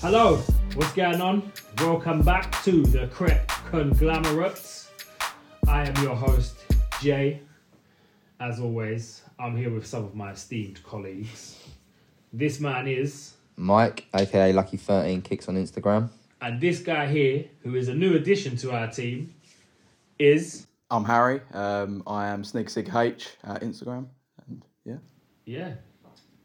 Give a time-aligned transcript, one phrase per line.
[0.00, 0.36] Hello,
[0.74, 1.50] what's going on?
[1.78, 4.90] Welcome back to the Crep Conglomerates.
[5.66, 6.56] I am your host,
[7.00, 7.40] Jay.
[8.38, 11.58] As always, I'm here with some of my esteemed colleagues.
[12.32, 16.10] This man is, Mike, aka Lucky13, kicks on Instagram.
[16.42, 19.34] and this guy here, who is a new addition to our team,
[20.18, 21.40] is, I'm Harry.
[21.54, 24.06] Um, I am Sneaker Seeker H at Instagram,
[24.46, 24.98] and yeah.
[25.46, 25.72] yeah.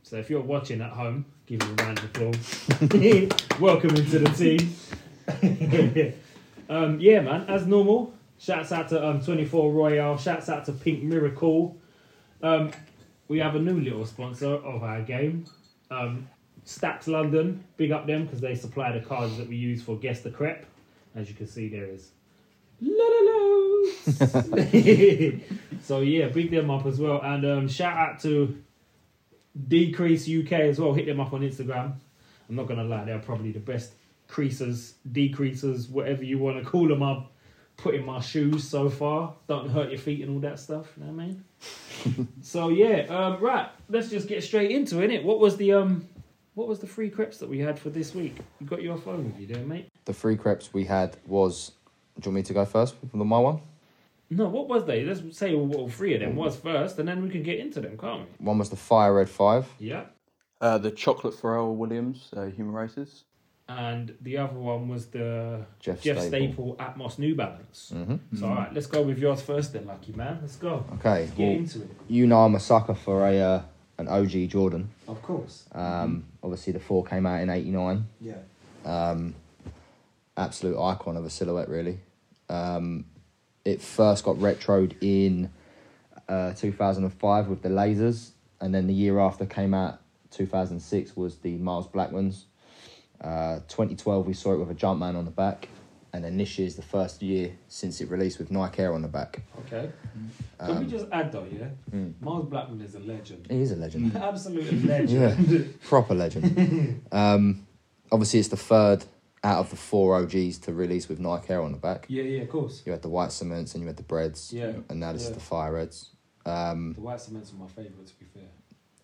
[0.03, 1.25] So if you're watching at home,
[1.57, 2.67] give a round of applause.
[3.59, 6.13] Welcome into the team.
[6.69, 11.03] um, yeah, man, as normal, shouts out to um, 24 Royale, shouts out to Pink
[11.03, 11.77] Miracle.
[12.41, 12.71] Um,
[13.27, 15.43] we have a new little sponsor of our game,
[15.89, 16.29] um,
[16.63, 17.65] Stacks London.
[17.75, 20.65] Big up them because they supply the cards that we use for Guess the Crep.
[21.15, 22.11] As you can see, there is.
[25.81, 28.57] so yeah, big them up as well, and um, shout out to
[29.67, 30.93] Decrease UK as well.
[30.93, 31.93] Hit them up on Instagram.
[32.49, 33.93] I'm not gonna lie, they're probably the best
[34.27, 37.03] creasers, decreasers, whatever you want to call them.
[37.03, 37.23] I've
[37.77, 39.33] put in my shoes so far.
[39.47, 40.93] Don't hurt your feet and all that stuff.
[40.97, 42.27] You know what I mean?
[42.41, 43.69] so yeah, um, right.
[43.89, 45.23] Let's just get straight into it.
[45.23, 46.07] What was the um,
[46.55, 48.37] what was the free crepes that we had for this week?
[48.59, 49.89] You got your phone with you there, mate?
[50.05, 51.71] The free crepes we had was.
[52.19, 53.61] Do you want me to go first with the my one?
[54.31, 55.03] No, what was they?
[55.03, 57.81] Let's say what all three of them was first, and then we can get into
[57.81, 58.45] them, can't we?
[58.45, 59.67] One was the Fire Red 5.
[59.77, 60.05] Yeah.
[60.61, 63.25] Uh, the Chocolate Pharrell Williams, uh, Human Races.
[63.67, 66.75] And the other one was the Jeff, Jeff Staple.
[66.75, 67.91] Staple Atmos New Balance.
[67.93, 70.39] hmm So all right, let's go with yours first, then, lucky man.
[70.41, 70.85] Let's go.
[70.95, 71.89] Okay, Get well, into it.
[72.07, 73.61] you know I'm a sucker for a uh,
[73.97, 74.89] an OG Jordan.
[75.07, 75.65] Of course.
[75.73, 78.07] Um, Obviously, the 4 came out in 89.
[78.19, 78.33] Yeah.
[78.85, 79.35] Um,
[80.37, 81.99] absolute icon of a silhouette, really.
[82.49, 83.05] Um,
[83.65, 85.51] it first got retroed in
[86.27, 89.99] uh, 2005 with the lasers, and then the year after came out,
[90.31, 92.45] 2006, was the Mars Blackmons.
[93.19, 95.67] Uh, 2012, we saw it with a Jumpman on the back,
[96.13, 99.01] and then this year is the first year since it released with Nike Air on
[99.01, 99.41] the back.
[99.67, 99.89] Okay.
[100.59, 101.67] Can we Um, just add though, yeah?
[101.93, 102.13] mm.
[102.19, 103.45] Mars Blackmon is a legend.
[103.49, 105.47] He is a legend, Absolute legend.
[105.49, 107.03] yeah, proper legend.
[107.11, 107.67] um,
[108.11, 109.05] obviously, it's the third
[109.43, 112.05] out of the four OGs to release with Nike Air on the back.
[112.09, 112.83] yeah, yeah, of course.
[112.85, 114.53] You had the white cements and you had the breads.
[114.53, 114.73] Yeah.
[114.89, 115.29] And now this yeah.
[115.29, 116.09] is the fire reds.
[116.45, 118.43] Um, The white cements are my favourite, to be fair.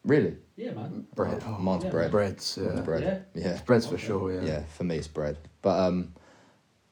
[0.06, 0.36] really?
[0.56, 1.08] Yeah, man.
[1.16, 1.44] Bread.
[1.46, 1.90] Oh, mine's yeah.
[1.90, 2.12] bread.
[2.12, 2.82] Breads, Mine's yeah.
[2.82, 3.26] bread.
[3.34, 3.60] Yeah.
[3.66, 4.06] Breads for Okay.
[4.06, 4.42] sure, yeah.
[4.48, 4.64] yeah.
[4.76, 5.38] for me it's bread.
[5.64, 6.14] But um,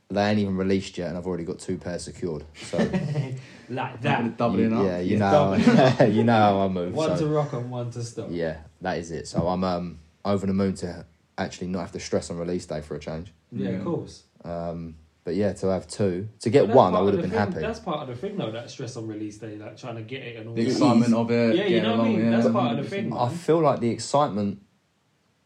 [0.09, 2.43] they ain't even released yet, and I've already got two pairs secured.
[2.63, 2.77] So
[3.69, 4.37] Like that.
[4.37, 4.85] Doubling up.
[4.85, 6.93] yeah, you know, doubling you know how I move.
[6.93, 8.27] One to rock and one to stop.
[8.29, 9.27] yeah, that is it.
[9.27, 11.05] So I'm um over the moon to
[11.37, 13.31] actually not have to stress on release day for a change.
[13.51, 14.23] Yeah, of course.
[14.43, 17.39] Um, but yeah, to have two, to get But one, I would have been thing-
[17.39, 17.59] happy.
[17.59, 18.51] That's part of the thing, though.
[18.51, 20.55] That stress on release day, like trying to get it and all.
[20.55, 20.71] The that.
[20.71, 21.55] excitement of it.
[21.55, 22.19] Yeah, you getting know what I mean?
[22.25, 22.29] yeah.
[22.37, 23.11] That's part of the thing.
[23.13, 24.61] I feel like the excitement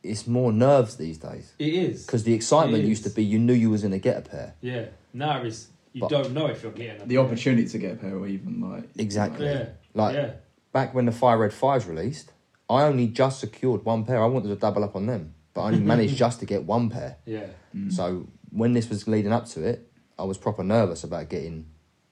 [0.04, 1.54] is more nerves these days.
[1.60, 2.06] It is.
[2.06, 4.56] Because the excitement used to be you knew you was going to get a pair.
[4.62, 4.86] Yeah.
[5.14, 7.96] Now it's you But- don't know if you're getting a the opportunity to get a
[7.96, 9.46] pair or even like Exactly.
[9.48, 9.70] Yeah.
[9.94, 10.32] Like yeah.
[10.72, 12.32] back when the Fire Red Fives released,
[12.70, 14.22] I only just secured one pair.
[14.22, 16.90] I wanted to double up on them, but I only managed just to get one
[16.90, 17.18] pair.
[17.26, 17.48] Yeah.
[17.76, 17.92] mm.
[17.92, 21.66] So when this was leading up to it, I was proper nervous about getting,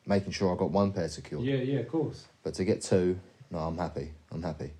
[0.06, 1.46] making sure I got one pair secured.
[1.46, 2.26] Yeah, yeah, of course.
[2.44, 3.18] But to get two,
[3.50, 4.12] no, I'm happy.
[4.32, 4.72] I'm happy.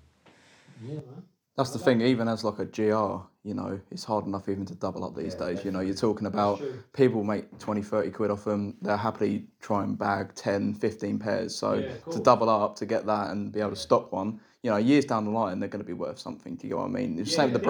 [0.82, 1.22] Yeah, man.
[1.56, 4.74] That's the thing, even as like a GR, you know, it's hard enough even to
[4.76, 5.64] double up these Yeah, days.
[5.64, 6.62] You know, you're talking about
[6.92, 8.76] people make 20, 30 quid off them.
[8.82, 11.56] They'll happily try and bag 10, 15 pairs.
[11.56, 14.70] So Yeah, to double up, to get that and be able to stock one, you
[14.70, 16.54] know, years down the line, they're going to be worth something.
[16.54, 17.18] Do you know what I mean?
[17.18, 17.66] It's the same with the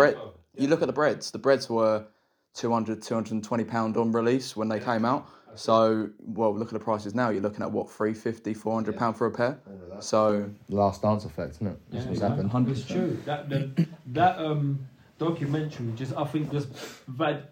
[0.58, 0.62] bread.
[0.64, 1.30] You look at the breads.
[1.30, 2.04] The breads were
[2.54, 5.28] 200, 220 pound on release when they came out.
[5.54, 7.30] So, well, look at the prices now.
[7.30, 9.58] You're looking at what, 350, 400 pound for a pair.
[10.00, 11.78] So, Last dance effect, isn't it?
[11.90, 12.30] That's Yeah, what's man.
[12.30, 12.50] happened.
[12.50, 13.18] hundred It's true.
[13.24, 14.86] That the, that um
[15.18, 16.68] documentary just I think just
[17.08, 17.42] va-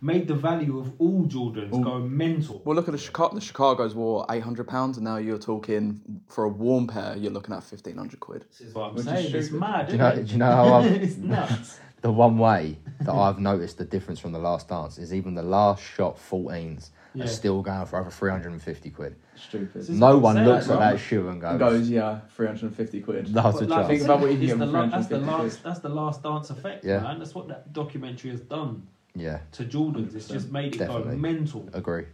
[0.00, 2.60] made the value of all Jordans go mental.
[2.64, 3.34] well, look at the Chicago.
[3.36, 7.52] The Chicago's wore 800 pounds, and now you're talking for a warm pair, you're looking
[7.54, 8.46] at 1500 quid.
[8.50, 9.32] This is what I'm Which saying.
[9.32, 9.60] It's stupid.
[9.60, 9.86] mad.
[9.86, 10.08] Do you know?
[10.10, 11.78] isn't Do you know how I've, it's nuts.
[12.04, 15.42] The one way that I've noticed the difference from the last dance is even the
[15.42, 17.24] last shot 14s Yeah.
[17.24, 19.16] are still going for over 350 quid.
[19.36, 19.88] stupid.
[19.88, 23.00] No one looks at that shoe and goes, It goes yeah, three hundred and fifty
[23.00, 23.28] quid.
[23.28, 23.88] that's a But like chance.
[23.88, 25.62] Think about what you can it's get the la- That's the last.
[25.62, 27.00] That's the last dance effect, Yeah.
[27.00, 27.18] man.
[27.20, 30.14] That's what that documentary has done Yeah, to Jordans.
[30.14, 31.12] It's just made it Definitely.
[31.14, 31.68] go mental.
[31.72, 32.04] agree,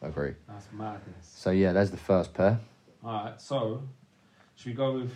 [0.00, 0.34] agree.
[0.46, 1.26] That's madness.
[1.34, 2.60] So yeah, there's the first pair.
[3.02, 3.82] All right, so
[4.54, 5.12] should we go with?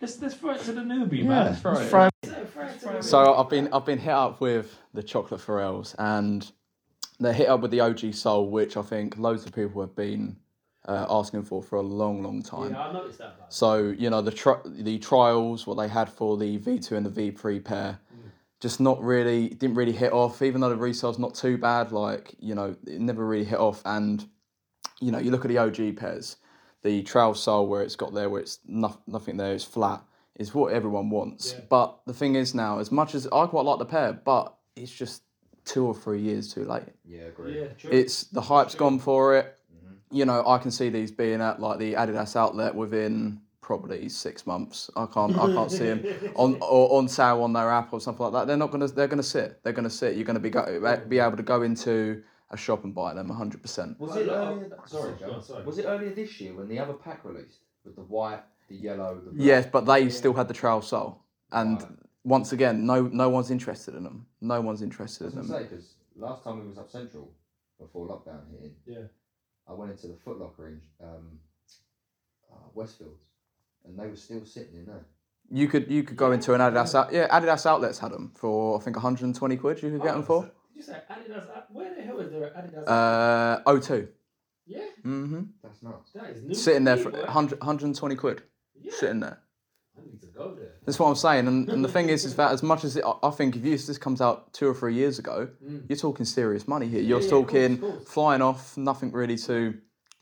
[0.00, 1.46] Let's let's throw it to the newbie, Yeah, man.
[1.46, 2.12] let's throw throw it.
[2.24, 2.27] it.
[3.00, 6.50] So I've been I've been hit up with the chocolate Pharrells, and
[7.20, 10.36] they're hit up with the OG Sole, which I think loads of people have been
[10.86, 12.72] uh, asking for for a long, long time.
[12.72, 13.36] Yeah, I noticed that.
[13.48, 17.04] So you know the tri- the trials, what they had for the V two and
[17.04, 18.00] the V three pair,
[18.60, 20.42] just not really didn't really hit off.
[20.42, 23.82] Even though the resale's not too bad, like you know, it never really hit off.
[23.84, 24.26] And
[25.00, 26.36] you know, you look at the OG pairs,
[26.82, 30.02] the trail sole where it's got there, where it's no, nothing there, it's flat,
[30.38, 31.52] is what everyone wants.
[31.52, 31.64] Yeah.
[31.68, 34.92] But the thing is now, as much as I quite like the pair, but it's
[34.92, 35.22] just
[35.64, 36.84] two or three years too late.
[37.04, 37.60] Yeah, agree.
[37.60, 37.90] Yeah, true.
[37.92, 38.78] It's the hype's True.
[38.80, 39.54] gone for it.
[39.74, 40.16] Mm-hmm.
[40.16, 44.46] You know, I can see these being at like the Adidas outlet within probably six
[44.46, 44.88] months.
[44.96, 48.24] I can't, I can't see them on or on sale on their app or something
[48.24, 48.46] like that.
[48.46, 49.62] They're not gonna, they're gonna sit.
[49.62, 50.16] They're gonna sit.
[50.16, 53.60] You're gonna be go, be able to go into a shop and buy them 100.
[53.60, 54.70] percent Was it earlier?
[54.86, 55.64] Sorry, Go sorry.
[55.64, 59.14] Was it earlier this year when the other pack released with the white, the yellow,
[59.24, 59.46] the black?
[59.46, 61.22] Yes, but they still had the trail sole,
[61.52, 61.90] and Right.
[62.24, 64.26] once again, no, no one's interested in them.
[64.40, 65.46] No one's interested in them.
[65.62, 67.32] because last time we was up central
[67.78, 69.04] before lockdown hit, Yeah.
[69.66, 71.38] I went into the Foot Locker in um,
[72.50, 73.18] uh, Westfield,
[73.84, 75.04] and they were still sitting in there.
[75.50, 78.78] You could, you could go into an Adidas out, yeah, Adidas outlets had them for
[78.78, 79.82] I think 120 quid.
[79.82, 80.42] You could get them for.
[80.42, 81.48] Did you say Adidas?
[81.48, 82.84] uh, Where the hell is there an Adidas?
[82.88, 84.08] Uh, O2.
[84.66, 85.42] yeah, Mm-hmm.
[85.62, 86.12] That's nuts.
[86.12, 86.54] that is new.
[86.54, 88.42] Sitting there for me, 100, 120 quid.
[88.82, 88.92] Yeah.
[88.94, 89.40] Sitting there.
[89.96, 90.74] I need to go there.
[90.86, 91.48] That's what I'm saying.
[91.48, 93.76] And, and the thing is, is that as much as it, I- think if you,
[93.76, 95.84] this comes out two or three years ago, Mm.
[95.88, 97.00] you're talking serious money here.
[97.00, 98.04] You're yeah, of course, talking of course.
[98.08, 99.74] flying off, nothing really to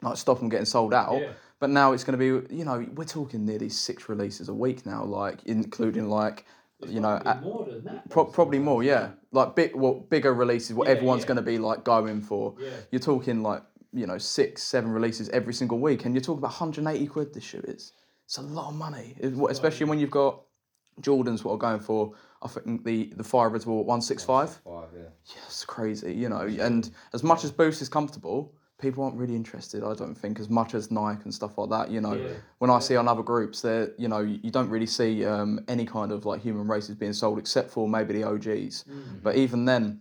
[0.03, 1.21] like stop them getting sold out.
[1.59, 4.85] But now it's going to be, you know, we're talking nearly six releases a week
[4.87, 6.45] now, like including like,
[6.81, 8.11] It's you know, probably more than that.
[8.11, 10.75] pro- probably more, yeah, like big, well, bigger releases.
[10.75, 11.29] What Yeah, everyone's yeah.
[11.29, 12.55] going to be like going for.
[12.61, 12.69] Yeah.
[12.91, 13.63] You're talking like,
[13.95, 17.33] you know, six, seven releases every single week, and you're talking about 180 quid.
[17.33, 17.93] This shoe is.
[18.27, 19.15] It's a lot of money,
[19.49, 20.43] especially when you've got
[21.01, 21.45] Jordans.
[21.45, 22.13] What are going for?
[22.43, 24.61] I think the the Firebirds were 165.
[24.65, 25.03] Five, yeah.
[25.03, 26.41] Yeah, it's crazy, you know.
[26.61, 29.85] And as much as Boost is comfortable, people aren't really interested.
[29.85, 31.91] I don't think as much as Nike and stuff like that.
[31.91, 32.35] You know, Yeah.
[32.59, 35.87] when I see on other groups, there, you know, you don't really see um, any
[35.87, 38.85] kind of like human races being sold except for maybe the OGs.
[38.91, 39.23] Mm.
[39.23, 40.01] But even then,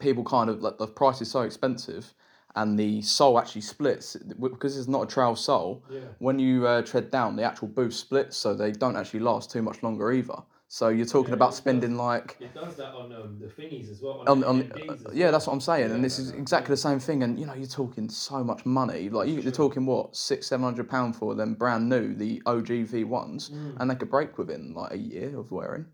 [0.00, 2.12] people kind of like the price is so expensive.
[2.56, 5.82] And the sole actually splits because it's not a trail sole.
[5.90, 6.00] Yeah.
[6.18, 9.60] When you uh, tread down, the actual boost splits, so they don't actually last too
[9.62, 10.36] much longer either.
[10.68, 11.56] So you're talking Yeah, about it does.
[11.56, 14.22] spending like It does that on um, the thingies as well.
[14.26, 15.32] on, the on, as yeah, well.
[15.32, 15.94] that's what I'm saying, Yeah.
[15.96, 17.22] and this is exactly the same thing.
[17.24, 19.08] And you know, you're talking so much money.
[19.08, 22.68] Like you, you're talking what six, seven hundred pound for them brand new, the OG
[22.86, 23.76] V ones, Mm.
[23.80, 25.86] and they could break within like a year of wearing.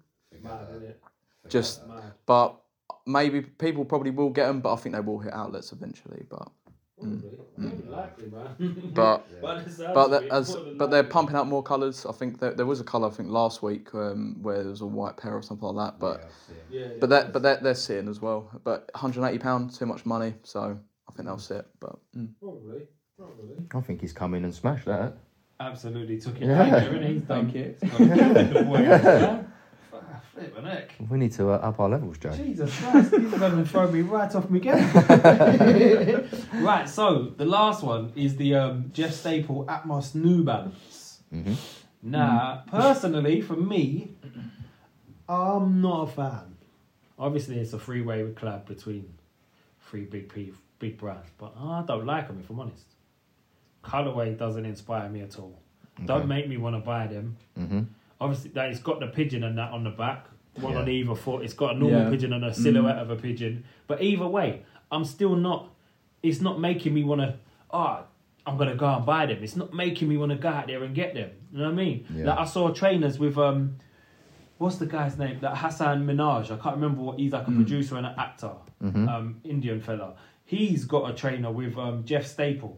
[0.43, 1.03] Mad, isn't it?
[1.49, 2.13] Just, Mad.
[2.27, 2.61] but
[3.11, 6.25] maybe people probably will get them, but I think they will hit outlets eventually.
[6.29, 6.49] But
[7.01, 7.39] Probably.
[7.57, 8.93] More than likely, man.
[8.95, 12.07] but but, but the- as but they're pumping out more colours.
[12.07, 14.81] I think there, there was a colour I think last week um, where there was
[14.81, 15.99] a white pair or something like that.
[16.01, 16.31] But Yeah, I've.
[16.71, 18.51] Yeah, yeah, but that but they're, they're sitting as well.
[18.65, 20.79] But 180 pound too much money, so
[21.09, 21.67] I think they'll sit.
[21.81, 22.29] But mm.
[22.41, 22.83] Probably.
[23.19, 23.57] Probably.
[23.75, 25.17] I think he's come in and smashed that.
[25.59, 26.67] Absolutely took it Yeah.
[26.67, 26.85] yeah.
[26.85, 27.51] and he's done.
[27.51, 27.55] Thank
[28.01, 29.47] you.
[30.41, 30.49] Yeah.
[30.49, 30.95] Flip my neck.
[31.09, 32.35] We need to uh, up our levels, Joe.
[32.35, 36.29] Jesus Christ, he's going to throw me right off my game.
[36.65, 41.21] right, so the last one is the um, Jeff Staple Atmos New Balance.
[41.33, 41.55] Mm-hmm.
[42.03, 44.15] Now, personally, for me,
[45.29, 46.57] I'm not a fan.
[47.19, 49.13] Obviously, it's a three-way collab between
[49.89, 52.85] three big P, big brands, but I don't like them if I'm honest.
[53.85, 55.59] Colorway doesn't inspire me at all.
[56.05, 57.37] Don't make me want to buy them.
[57.59, 57.83] Mm-hmm.
[58.21, 60.27] Obviously, that it's got the pigeon and that on the back,
[60.61, 61.43] one on either foot.
[61.43, 62.11] It's got a normal Yeah.
[62.11, 63.65] pigeon and a silhouette of a pigeon.
[63.87, 64.63] But either way,
[64.93, 65.69] I'm still not.
[66.23, 67.35] It's not making me want to.
[67.73, 68.01] Oh,
[68.47, 69.43] I'm gonna go and buy them.
[69.43, 71.31] It's not making me want to go out there and get them.
[71.53, 72.05] You know what I mean?
[72.15, 72.27] Yeah.
[72.27, 73.77] Like I saw trainers with um,
[74.59, 75.39] what's the guy's name?
[75.41, 76.51] That Hasan Minhaj.
[76.51, 78.53] I can't remember what he's like a producer and an actor.
[78.83, 79.09] Mhm.
[79.09, 80.15] Um, Indian fella.
[80.45, 82.77] He's got a trainer with um Jeff Staple,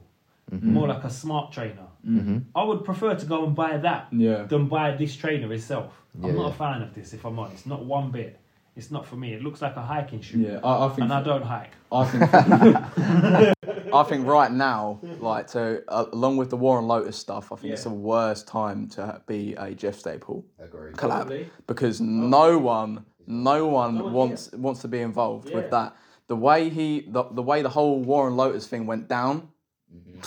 [0.53, 0.73] Mm-hmm.
[0.75, 1.87] more like a smart trainer.
[2.07, 2.39] Mm-hmm.
[2.55, 4.43] I would prefer to go and buy that Yeah.
[4.45, 5.93] than buy this trainer itself.
[6.19, 6.51] Yeah, I'm not yeah.
[6.51, 7.67] a fan of this, if I'm honest.
[7.67, 8.39] Not one bit.
[8.75, 9.35] It's not for me.
[9.35, 10.61] It looks like a hiking shoe, Yeah.
[10.65, 11.01] I, I think.
[11.03, 11.73] and I don't hike.
[11.93, 13.55] I think.
[13.95, 17.73] I think right now, like to uh, along with the Warren Lotas stuff, I think
[17.75, 20.95] it's the worst time to be a Jeff Staple Agreed.
[20.95, 21.51] collab Probably.
[21.67, 25.57] because no one, no one No one wants wants to be involved Yeah.
[25.57, 25.95] with that.
[26.29, 29.49] The way he, the, the way the whole Warren Lotas thing went down,
[29.95, 30.21] Mm-hmm.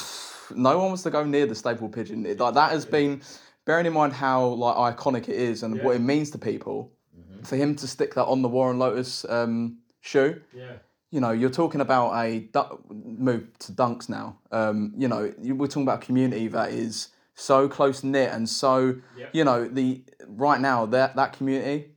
[0.53, 2.25] No one wants to go near the staple pigeon.
[2.25, 3.21] It, like that has been,
[3.65, 6.91] bearing in mind how like iconic it is and what it means to people,
[7.43, 10.41] for him to stick that on the Warren Lotas um, shoe.
[10.53, 10.73] Yeah.
[11.11, 14.37] You know, you're talking about a du- move to dunks now.
[14.51, 18.95] Um, you know, we're talking about a community that is so close knit and so,
[19.17, 19.29] Yep.
[19.33, 21.91] you know, the right now that that community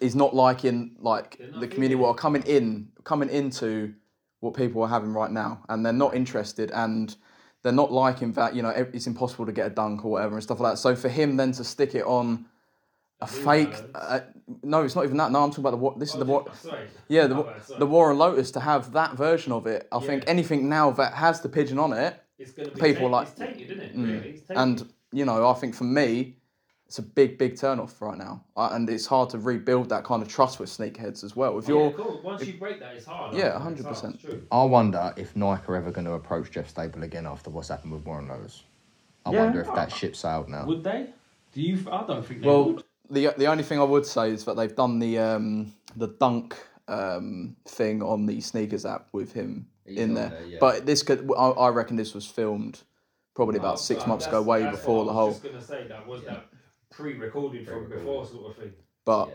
[0.00, 3.94] is not like in like the community what are coming in coming into
[4.40, 7.16] what people are having right now, and they're not interested and
[7.62, 8.54] they're not liking that.
[8.54, 10.78] You know, it's impossible to get a dunk or whatever and stuff like that.
[10.78, 12.46] So for him then to stick it on
[13.20, 13.74] a fake.
[13.94, 14.20] Uh,
[14.62, 15.30] no, it's not even that.
[15.30, 15.98] No, I'm talking about the what.
[15.98, 16.48] This is Oh, the what.
[17.08, 19.86] Yeah, the, bad, the Warren Lotas to have that version of it.
[19.92, 23.10] I think anything now that has the pigeon on it, It's gonna be people tainted,
[23.10, 23.96] like- it's tainted, it?
[23.96, 24.22] Mm.
[24.22, 26.36] Really, and you know, I think for me,
[26.90, 30.22] it's a big, big turnoff right now, I, and it's hard to rebuild that kind
[30.22, 31.56] of trust with sneakerheads as well.
[31.56, 32.20] If Oh, you're, yeah, cool.
[32.24, 33.32] Once you break that, it's hard.
[33.32, 34.14] Yeah, I think it's hard, 100%.
[34.14, 34.42] it's true.
[34.50, 37.92] I wonder if Nike are ever going to approach Jeff Staple again after what's happened
[37.92, 38.62] with Warren Lotas.
[39.24, 39.38] I Yeah.
[39.38, 40.64] wonder if that ship sailed now.
[40.66, 41.10] Would they?
[41.54, 41.78] Do you?
[41.92, 42.82] I don't think they well, would.
[43.08, 46.56] the the only thing I would say is that they've done the um, the dunk
[46.88, 50.30] um, thing on the sneakers app with him He's in there.
[50.30, 50.56] there, yeah.
[50.58, 52.80] But this could, I, I reckon, this was filmed
[53.36, 55.40] probably Oh, about six months ago, way before what the I whole.
[56.98, 57.98] Was just gonna say that was that pre-recorded from Pre-recorded.
[58.04, 58.72] before sort of thing.
[59.04, 59.34] But Yeah.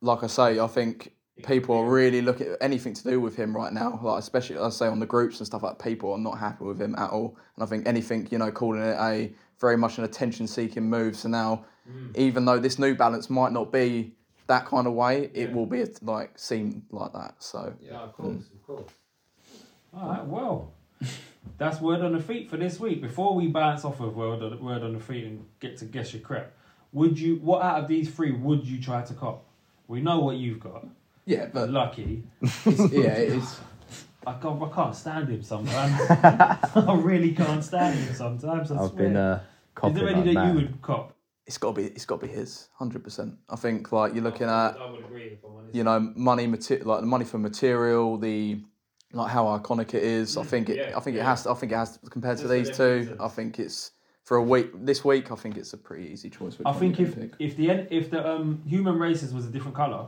[0.00, 1.12] like I say, I think
[1.44, 4.00] people are really looking at anything to do with him right now.
[4.02, 6.80] Like especially, I say on the groups and stuff like people are not happy with
[6.80, 7.36] him at all.
[7.56, 11.16] And I think anything you know, calling it a very much an attention-seeking move.
[11.16, 12.16] So now, Mm.
[12.16, 14.12] even though this New Balance might not be
[14.48, 15.54] that kind of way, it Yeah.
[15.54, 17.42] will be like seen like that.
[17.42, 18.90] So Yeah, of course, of course.
[19.94, 20.72] All right, well,
[21.58, 23.00] that's word on the feet for this week.
[23.00, 26.12] Before we bounce off of word on, word on the feet and get to guess
[26.12, 26.55] your crep,
[26.92, 27.36] would you?
[27.36, 29.44] What out of these three would you try to cop?
[29.88, 30.86] We know what you've got.
[31.24, 33.60] Yeah, but Lucky, it's, yeah, it's
[34.26, 36.00] I can't, I can't stand him sometimes.
[36.10, 38.70] I really can't stand him sometimes.
[38.72, 39.02] I I've swear.
[39.08, 39.42] been uh,
[39.84, 40.48] Is there any like that mad.
[40.48, 41.12] you would cop?
[41.46, 43.34] it's got to be it's got to be his hundred percent.
[43.48, 46.84] I think like you're looking at I would agree if I'm you know money mate-
[46.86, 48.60] like the money for material the
[49.12, 51.50] like how iconic it is i think it Mm, yeah, i think it has to,
[51.50, 53.92] i think it has to, compared to these two i think it's
[54.26, 56.98] for a week this week i think it's a pretty easy choice which I think
[57.00, 57.30] if pick?
[57.38, 60.02] if the en- if the um, human races was a different color,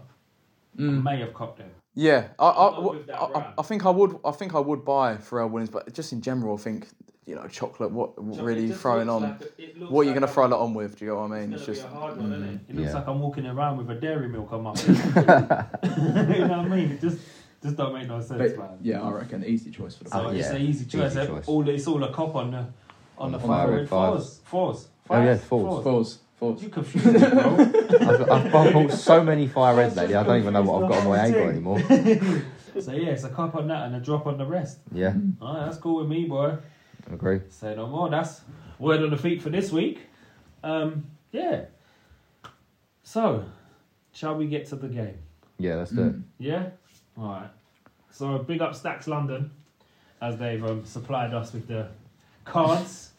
[0.78, 1.02] I Mm.
[1.02, 1.70] may have copped them.
[1.94, 4.82] yeah I, I, Not with that I, I, think i would i think i would
[4.84, 6.86] buy pharrell williams but just in general i think
[7.26, 10.26] you know chocolate what So really throwing on like a- what are you like going
[10.28, 11.82] to a- throw that on with do you know what i mean It's, it's just
[11.88, 12.60] be a hard one, isn't it?
[12.70, 12.94] It looks yeah.
[12.98, 14.72] like I'm walking around with a dairy milk on my
[16.36, 16.88] you know what I mean?
[16.94, 17.18] It just
[17.62, 18.78] just don't make no sense, But, man.
[18.82, 20.54] yeah, I reckon easy choice for the So Oh, it's yeah.
[20.54, 21.12] an easy choice.
[21.16, 21.48] Easy choice.
[21.48, 22.64] All it's all a cop on the
[23.18, 24.38] on the On the fire red red fives.
[24.38, 24.40] fours.
[24.44, 24.88] Fours.
[25.10, 25.44] Oh, yeah, Fives?
[25.44, 25.84] fours.
[25.84, 26.62] Falls, falls.
[26.62, 27.56] You confused me, bro.
[28.30, 30.14] I've, I've bought so many fire reds lately.
[30.14, 31.80] I don't even know what I've got on my angle anymore.
[32.80, 34.78] so yeah, it's a cup on that and a drop on the rest.
[34.92, 36.56] Yeah, Alright, that's cool with me, boy.
[37.10, 37.40] I agree.
[37.48, 38.08] Say no more.
[38.10, 38.42] That's
[38.78, 40.00] word on the feet for this week.
[40.62, 41.64] Um, yeah.
[43.02, 43.44] So,
[44.12, 45.18] shall we get to the game?
[45.58, 46.16] Yeah, let's do it.
[46.16, 46.22] Mm.
[46.38, 46.66] Yeah.
[47.16, 47.50] All right.
[48.10, 49.50] So big up Stacks London,
[50.20, 51.88] as they've um, supplied us with the
[52.48, 53.10] cards.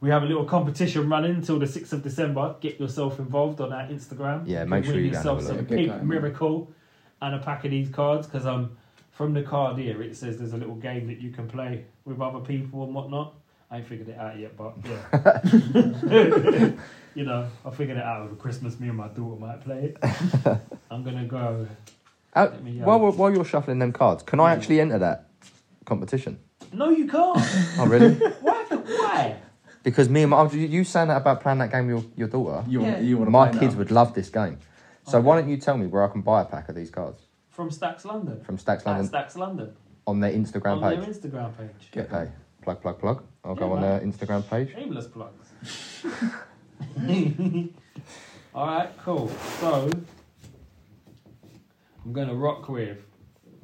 [0.00, 2.54] We have a little competition running until the sixth of December.
[2.60, 4.44] Get yourself involved on our Instagram.
[4.46, 5.68] Yeah, make sure you go and yourself have a some look.
[5.68, 6.08] pink Get going, man.
[6.08, 6.72] miracle
[7.20, 8.76] and a pack of these cards because um
[9.10, 12.20] from the card here it says there's a little game that you can play with
[12.20, 13.34] other people and whatnot.
[13.70, 16.70] I ain't figured it out yet, but yeah.
[17.14, 18.78] you know, I figured it out over Christmas.
[18.80, 19.98] Me and my daughter might play it.
[20.90, 21.66] I'm gonna go.
[22.34, 25.28] Uh, Let me, um, while, while you're shuffling them cards, can I actually enter that
[25.84, 26.38] competition?
[26.72, 27.38] No, you can't.
[27.78, 28.14] Oh, really?
[29.18, 29.28] Why?
[29.30, 29.36] Why?
[29.82, 32.28] because me and my, you, you saying that about playing that game with your, your
[32.28, 32.64] daughter?
[32.68, 33.00] You want, Yeah.
[33.00, 33.78] you want to My play kids now?
[33.78, 34.58] would love this game.
[35.04, 35.26] So Okay.
[35.26, 37.70] why don't you tell me where I can buy a pack of these cards From
[37.70, 38.40] Stacks London.
[38.44, 39.72] from Stacks At London Stacks London.
[40.06, 40.98] on their Instagram page.
[40.98, 41.20] on page?
[41.22, 41.90] their Instagram page.
[41.92, 42.30] Get Okay,
[42.62, 43.22] plug, plug, plug.
[43.44, 43.90] I'll Yeah, go on man.
[43.90, 44.72] their Instagram page.
[44.72, 45.48] Shameless plugs.
[48.54, 49.28] Alright, cool.
[49.60, 49.90] So,
[52.04, 52.98] I'm going to rock with.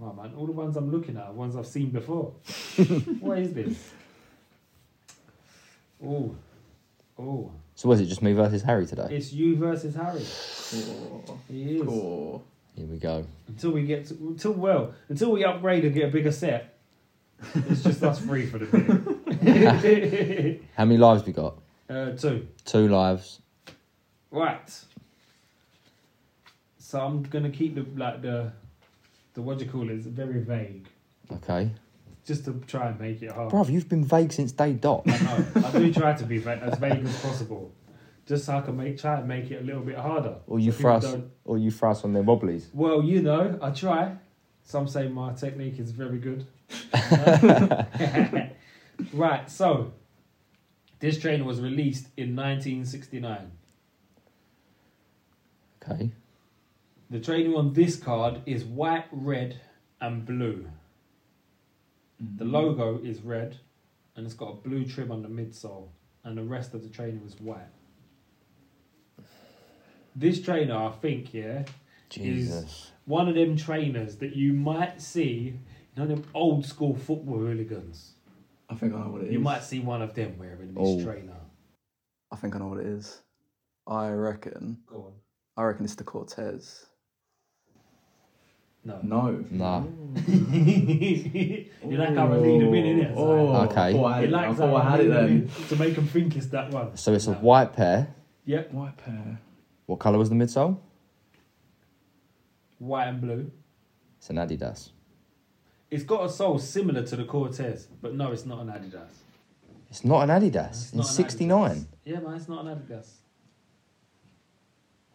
[0.02, 2.32] Oh man, all the ones I'm looking at are ones I've seen before.
[3.20, 3.90] what is this?
[6.06, 6.34] Oh,
[7.18, 7.50] oh.
[7.75, 9.08] So was it just me versus Harry today?
[9.11, 10.25] It's you versus Harry.
[10.70, 11.40] Cool.
[11.49, 11.82] He is.
[11.87, 12.44] Cool.
[12.76, 13.26] Here we go.
[13.49, 16.70] Until we get to, until well, until we upgrade and get a bigger set.
[17.68, 18.66] It's just us three for the
[19.42, 20.62] minute.
[20.76, 21.58] How many lives we got?
[21.90, 22.46] uh, two.
[22.64, 23.40] Two lives.
[24.30, 24.70] Right.
[26.78, 28.52] So I'm gonna keep the like the
[29.34, 29.94] the what do you call it?
[29.94, 30.87] It's very vague,
[31.32, 31.70] Okay.
[32.25, 33.52] Just to try and make it hard.
[33.52, 35.02] Bruv, you've been vague since day dot.
[35.06, 35.66] I know.
[35.66, 37.73] I do try to be va- as vague as possible,
[38.26, 40.37] just so I can make try and make it a little bit harder.
[40.46, 42.68] Or you So people thrust, don't- or you thrust on their wobblies.
[42.73, 44.16] Well, you know, I try.
[44.66, 46.46] Some say my technique is very good.
[49.12, 49.50] right.
[49.50, 49.92] So
[51.00, 53.50] this trainer was released in 1969.
[55.82, 56.11] Okay.
[57.11, 59.61] The training on this card is white, red,
[60.00, 60.66] and blue.
[62.25, 62.37] Mm-hmm.
[62.38, 63.57] The logo is red,
[64.16, 65.88] and it's got a blue trim on the midsole,
[66.25, 67.69] and the rest of the trainer is white.
[70.16, 71.64] This trainer, I think, yeah,
[72.09, 72.93] Jesus.
[73.04, 75.59] one of them trainers that you might see,
[75.97, 78.12] you know, them old school football hooligans.
[78.71, 79.33] I think I know what it is.
[79.33, 81.02] You might see one of them wearing this Oh.
[81.04, 81.33] trainer.
[82.33, 83.23] i think i know what it is
[83.87, 85.12] i reckon Go on.
[85.57, 86.87] I reckon it's the Cortez.
[88.85, 89.00] No.
[89.03, 89.45] No.
[89.50, 89.83] Nah.
[90.29, 93.14] you like how I lead them in, innit?
[93.17, 93.81] Oh, oh Okay.
[93.81, 95.50] I thought I, It had- I thought I had it then.
[95.69, 96.97] to make them think it's that one.
[96.97, 97.38] So it's a No.
[97.38, 98.14] white pair.
[98.45, 99.41] Yep, White pair.
[99.87, 100.79] What colour was the midsole?
[102.79, 103.50] white and blue.
[104.19, 104.91] It's an Adidas.
[105.91, 109.09] It's got a sole similar to the Cortez, but no, it's not an Adidas.
[109.88, 110.71] It's not an Adidas.
[110.71, 111.71] It's in not an '69.
[111.71, 111.87] Adidas.
[112.05, 113.07] Yeah, man, it's not an Adidas.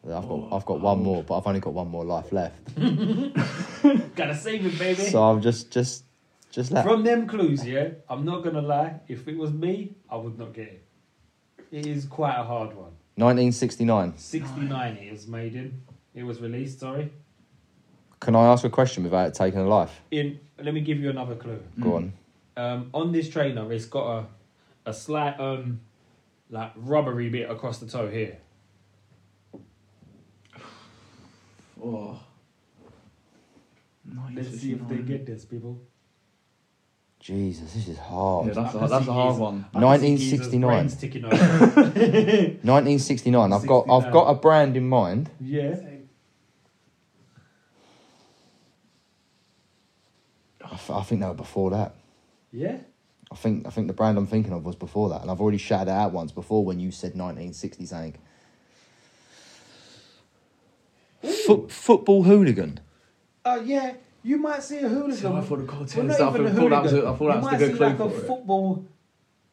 [0.05, 2.75] I've got I've got one more, but I've only got one more life left.
[4.15, 5.03] Gotta save it, baby.
[5.03, 6.05] So I'm just just
[6.51, 6.85] just let.
[6.85, 9.01] From them clues, yeah, I'm not gonna lie.
[9.07, 10.85] If it was me, I would not get it.
[11.71, 12.93] It is quite a hard one.
[13.15, 14.17] 1969.
[14.17, 15.81] 69 it was made in.
[16.15, 17.11] It was released, sorry.
[18.21, 20.01] Can I ask a question without it taking a life?
[20.11, 21.61] In let me give you another clue.
[21.79, 22.13] Go on.
[22.55, 24.25] Um, on this trainer, it's got a
[24.89, 25.81] a slight um
[26.49, 28.37] like rubbery bit across the toe here.
[31.83, 32.19] Oh.
[34.33, 35.81] Let's see if they get this, people.
[37.19, 38.47] Jesus, this is hard.
[38.47, 39.65] Yeah, that's, I a, can that's a hard one.
[39.75, 40.61] I can see geezer's 1969.
[40.61, 41.35] brains ticking over.
[42.63, 43.53] 1969.
[43.53, 45.29] I've got I've got a brand in mind.
[45.39, 45.75] yeah.
[50.63, 51.95] I, th- I think they were before that.
[52.51, 52.77] Yeah.
[53.31, 55.57] I think I think the brand I'm thinking of was before that, and I've already
[55.57, 58.15] shouted it out once before when you said 1960 something.
[61.49, 62.79] Foot, football hooligan.
[63.45, 63.93] Oh yeah.
[64.21, 65.15] You might see a hooligan.
[65.17, 65.95] So I thought the Cortez.
[65.95, 67.71] Well, not I thought that was a, I thought that You was the might good
[67.71, 68.27] see clue like for a it.
[68.27, 68.85] football.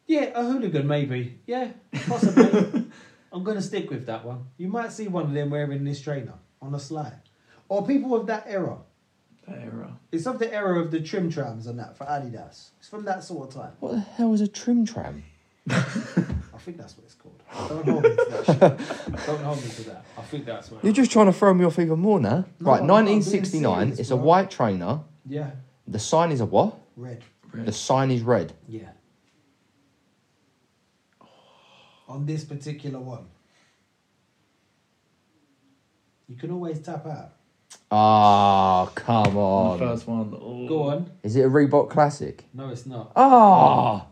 [0.07, 1.39] Yeah, a hooligan maybe.
[1.47, 1.71] Yeah,
[2.07, 2.87] possibly.
[3.33, 4.45] I'm gonna stick with that one.
[4.59, 7.21] You might see one of them wearing this trainer on a slide,
[7.69, 8.79] or people of that era.
[9.49, 9.97] That era.
[10.13, 12.71] It's of the era of the Trimm Trabs and that for Adidas.
[12.79, 13.73] It's from that sort of time.
[13.81, 15.23] What the hell is a trim tram?
[15.71, 17.41] I think that's what it's called.
[17.69, 18.47] Don't hold me to that.
[18.47, 18.57] shit.
[19.27, 20.05] Don't hold me to that.
[20.19, 20.85] I think that's what.
[20.85, 22.45] You're just trying to throw me off even more now.
[22.61, 22.91] No, right, I'm.
[22.91, 23.79] I'm being 1969.
[23.81, 24.25] serious, it's a bro.
[24.25, 25.01] white trainer.
[25.29, 25.51] Yeah,
[25.89, 26.79] The sign is a what?
[26.97, 27.23] red.
[27.53, 28.53] The sign is red.
[28.69, 28.91] Yeah.
[32.09, 33.27] On this particular one,
[36.29, 37.33] you can always tap out.
[37.91, 39.79] Ah, come The on.
[39.79, 40.33] first one.
[40.41, 40.67] Oh.
[40.69, 41.11] Go on.
[41.23, 42.45] Is it a Reebok Classic?
[42.55, 43.13] No, it's not.
[43.17, 44.07] Ah.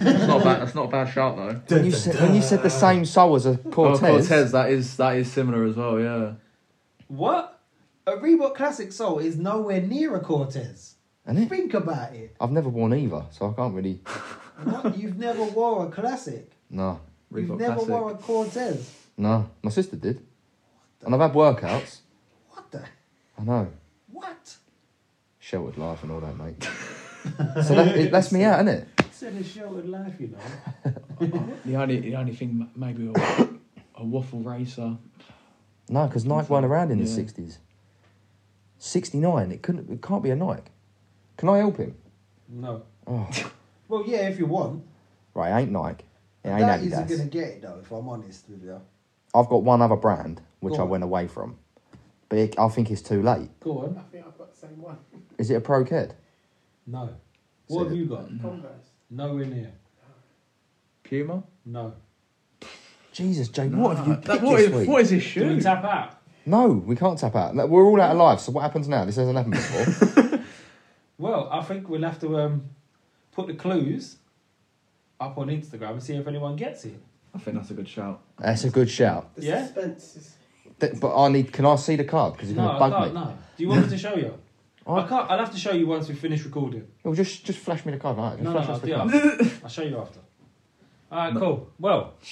[0.00, 0.60] That's not a bad.
[0.62, 1.76] That's not a bad shout though.
[1.76, 4.52] When you said when you said the same sole as a oh, Cortez, Oh, Cortez.
[4.52, 5.98] That is that is similar as well.
[6.00, 6.32] Yeah.
[7.08, 7.58] What?
[8.06, 10.94] A Reebok Classic Sole is nowhere near a Cortez.
[11.28, 11.48] Isn't it?
[11.48, 12.34] Think about it.
[12.40, 14.00] I've never worn either, so I can't really.
[14.62, 14.98] What?
[14.98, 16.50] You've never wore a Classic.
[16.68, 17.00] No,
[17.34, 17.88] You've Reebok never Classic.
[17.90, 18.94] wore a Cortez.
[19.16, 19.48] no.
[19.62, 20.20] My sister did,
[21.02, 22.00] and I've had workouts.
[22.50, 22.84] What the?
[23.38, 23.68] I know.
[24.12, 24.56] What?
[25.38, 26.62] Sheltered life and all that, mate.
[27.66, 28.88] so that, it, that's me out, isn't it?
[29.20, 30.92] Said a sheltered life, you know.
[31.66, 33.48] The only the only thing maybe a,
[33.96, 34.96] a waffle racer.
[35.90, 37.58] No, because Nike weren't around in the sixties.
[38.78, 39.52] Sixty nine.
[39.52, 39.90] It couldn't.
[39.90, 40.70] It can't be a Nike.
[41.36, 41.94] Can I help him?
[42.48, 42.84] No.
[43.06, 43.28] Oh,
[43.88, 44.84] Well, yeah, if you want.
[45.34, 45.50] right.
[45.50, 46.04] It ain't Nike.
[46.42, 48.80] It ain't That isn't going to get it, though, if I'm honest with you.
[49.34, 50.88] I've got one other brand which Go I on.
[50.88, 51.58] went away from,
[52.30, 53.50] but it, I think it's too late.
[53.60, 53.98] Go on.
[53.98, 54.96] I think I've got the same one.
[55.36, 56.14] Is it a Pro Ked?
[56.86, 57.10] No.
[57.66, 58.30] What have you got?
[58.30, 58.40] Mm.
[58.40, 58.89] Converse.
[59.10, 59.72] Nowhere near.
[61.04, 61.42] Puma.
[61.66, 61.94] No.
[63.12, 64.88] Jesus, Jay, what have you picked what this is- week?
[64.88, 65.60] what is this Do we shoe?
[65.60, 66.16] tap out?
[66.46, 67.54] No, we can't tap out.
[67.54, 68.40] No, We're all out of life.
[68.40, 69.04] So what happens now?
[69.04, 70.40] This hasn't happened before.
[71.18, 72.62] Well, I think we'll have to um,
[73.32, 74.16] put the clues
[75.20, 76.98] up on Instagram and see if anyone gets it.
[77.34, 78.22] I think that's a good shout.
[78.38, 79.36] That's a good shout.
[79.36, 79.66] The Yeah?
[79.66, 80.34] suspense is.
[80.80, 81.52] Th- But I need.
[81.52, 82.32] Can I see the card?
[82.32, 83.14] Because it's No, going I to bug can't.
[83.14, 83.20] me.
[83.20, 83.38] No.
[83.58, 84.32] Do you want me to show you?
[84.86, 85.30] I I- can't.
[85.30, 86.86] I'll have to show you once we finish recording.
[87.04, 88.16] Well, just just flash me the card.
[88.16, 88.32] Right?
[88.32, 89.14] Just No, no, flash I'll us the do it card.
[89.14, 89.56] after.
[89.64, 90.20] I'll show you after.
[91.12, 91.70] All right, cool.
[91.78, 92.14] Well,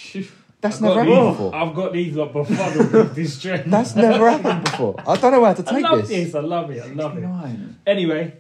[0.61, 1.55] That's I've got never these- happened before.
[1.55, 3.73] I've got these lot befuddled with this trend.
[3.73, 4.97] That's never happened before.
[5.07, 5.77] I don't know how to take it.
[5.77, 6.09] I take love this.
[6.09, 6.35] this.
[6.35, 6.83] I love it.
[6.83, 7.21] I love it.
[7.21, 7.79] Nine.
[7.87, 8.35] Anyway,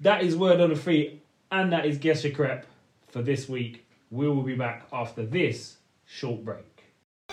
[0.00, 2.66] that is word on the feet, and that is guess your crep
[3.08, 3.84] for this week.
[4.10, 6.64] We will be back after this short break.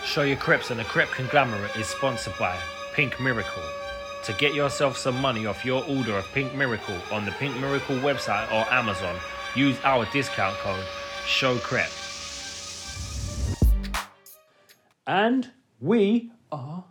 [0.04, 2.58] Show Your Creps and the Crep Conglomerate is sponsored by
[2.94, 3.62] Pink Miracle.
[4.24, 7.96] To get yourself some money off your order of Pink Miracle on the Pink Miracle
[7.96, 9.16] website or Amazon,
[9.54, 10.84] use our discount code
[11.26, 12.02] SHOWCREP.
[15.06, 15.50] And
[15.80, 16.84] we are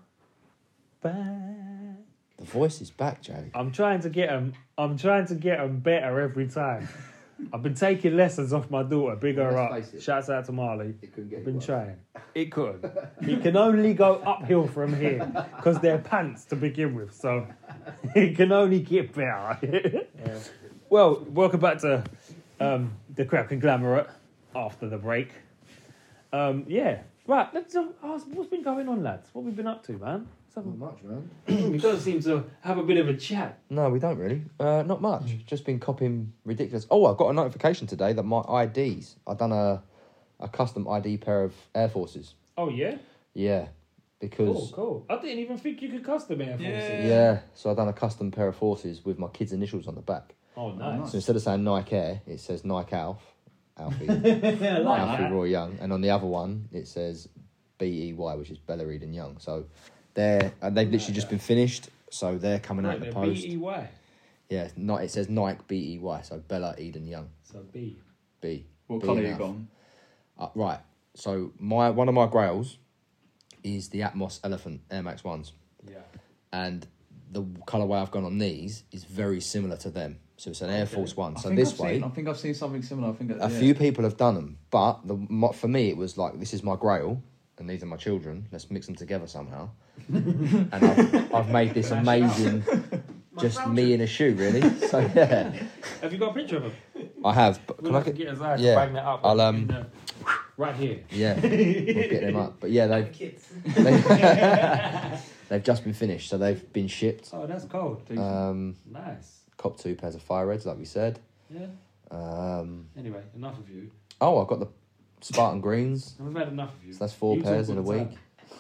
[1.01, 1.97] back.
[2.37, 3.43] The voice is back, Joe.
[3.53, 4.53] I'm trying to get them.
[4.77, 6.87] I'm trying to get them better every time.
[7.53, 9.15] I've been taking lessons off my daughter.
[9.15, 9.93] Big her Let's up.
[9.93, 10.03] it.
[10.03, 10.95] Shouts out to Marley.
[11.01, 11.97] It couldn't get I've been trying.
[12.33, 12.89] It could.
[13.21, 15.25] it can only go uphill from here
[15.57, 17.13] because they're pants to begin with.
[17.13, 17.47] So
[18.15, 20.05] it can only get better.
[20.89, 22.03] well, welcome back to
[22.59, 24.07] um, the Crep Conglomerate
[24.55, 25.29] after the break.
[26.31, 29.29] Um, yeah, Right, let's uh, ask what's been going on, lads.
[29.33, 30.27] What we been up to, man?
[30.55, 31.29] Let's have a- much, man.
[31.71, 33.59] we don't seem to have a bit of a chat.
[33.69, 34.43] No, we don't really.
[34.59, 35.45] Uh, not much.
[35.45, 36.87] Just been copying ridiculous.
[36.89, 39.15] Oh, I got a notification today that my IDs.
[39.27, 39.83] I done a
[40.39, 42.33] a custom ID pair of Air Forces.
[42.57, 42.97] Oh yeah,
[43.33, 43.67] Yeah,
[44.19, 45.05] because cool, cool.
[45.09, 46.89] I didn't even think you could custom Air Forces.
[46.89, 47.05] Yeah.
[47.07, 47.39] yeah.
[47.53, 50.35] So I done a custom pair of forces with my kids' initials on the back.
[50.57, 51.11] Oh, nice.
[51.11, 53.21] So instead of saying Nike Air, it says Nike Alf,
[53.77, 54.13] Alfie, I
[54.79, 55.31] like Alfie that.
[55.31, 57.27] Roy Young, and on the other one it says
[57.77, 59.37] B E Y, which is Bella Eden Young.
[59.39, 59.65] So
[60.15, 61.89] they're and they've literally just been finished.
[62.09, 63.43] So they're coming out in Right, the the post.
[63.43, 63.89] B E Y.
[64.49, 66.21] Yeah, not it says Nike B E Y.
[66.21, 67.99] So Bella Eden Young So B.
[68.41, 68.65] B.
[68.87, 69.39] What B colour you enough.
[69.39, 69.67] gone?
[70.37, 70.79] Uh, right.
[71.15, 72.77] So my one of my grails
[73.63, 75.53] is the Atmos Elephant Air Max ones,
[75.89, 75.99] Yeah.
[76.53, 76.85] and
[77.31, 80.19] the colorway I've gone on these is very similar to them.
[80.37, 81.35] So it's an Air Force one.
[81.35, 83.09] I So think this I've way, seen, I think I've seen something similar.
[83.09, 86.17] I think a few people have done them, but the mo- for me it was
[86.17, 87.23] like this is my grail,
[87.57, 88.47] and these are my children.
[88.51, 89.69] Let's mix them together somehow.
[90.07, 92.23] and I've, I've made this Mash it up.
[92.23, 92.63] amazing,
[93.39, 94.61] just me in a shoe, really.
[94.89, 95.51] So yeah,
[96.01, 96.73] Have you got a picture of him?
[97.23, 97.59] I have.
[97.65, 98.17] But We'll can I have to get?
[98.25, 99.21] get his eyes yeah, bang that up.
[99.23, 99.87] I'll, um, in the-
[100.57, 100.99] right here.
[101.09, 102.59] Yeah, we'll get them up.
[102.59, 103.47] But yeah, they've Kids.
[103.65, 107.29] they, they've just been finished, so they've been shipped.
[107.33, 108.03] Oh, that's cold.
[108.17, 109.41] Um, Nice.
[109.57, 111.19] cop two pairs of fire reds, like we said.
[111.49, 111.67] Yeah.
[112.11, 113.91] Um, Anyway, enough of you.
[114.21, 114.67] oh, I've got the
[115.25, 116.13] Spartan greens.
[116.19, 116.93] We've had enough of you.
[116.93, 118.09] So that's four You pairs in a week.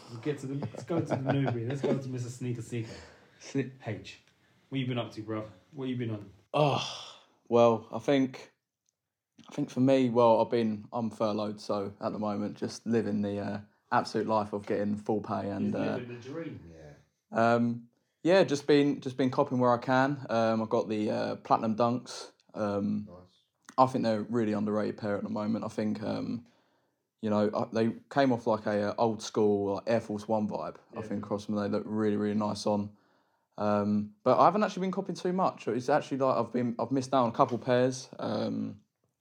[0.09, 0.55] We'll get to the.
[0.55, 1.69] Let's go to the newbie.
[1.69, 2.27] Let's go to Mr.
[2.27, 2.89] Sneaker Seeker.
[3.85, 4.19] H.
[4.69, 5.43] What you been up to, bro?
[5.73, 6.25] What you been on?
[6.55, 6.83] Oh,
[7.49, 8.51] well, I think,
[9.47, 13.21] I think for me, well, I've been I'm furloughed, so at the moment, just living
[13.21, 13.59] the uh,
[13.91, 15.75] absolute life of getting full pay and.
[15.75, 16.59] Uh, the dream.
[16.71, 17.53] Yeah.
[17.53, 17.83] Um,
[18.23, 20.25] yeah, just been just been copying where I can.
[20.31, 22.31] Um, I've got the uh, platinum dunks.
[22.55, 23.07] Um,
[23.77, 25.63] I think they're a really underrated pair at the moment.
[25.63, 26.43] I think um,
[27.21, 30.47] you know uh, they came off like a uh, old school like Air Force One
[30.47, 30.75] vibe.
[30.97, 32.89] I think across them they look really really nice on.
[33.57, 35.67] Um, but I haven't actually been copying too much.
[35.67, 38.09] It's actually like I've been I've missed out on a couple pairs.
[38.19, 38.75] Um,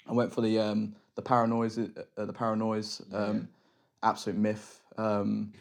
[0.09, 3.49] I went for the um, the Para-Noise uh, the Para-Noise um,
[4.03, 4.81] absolute myth.
[4.97, 5.53] Um,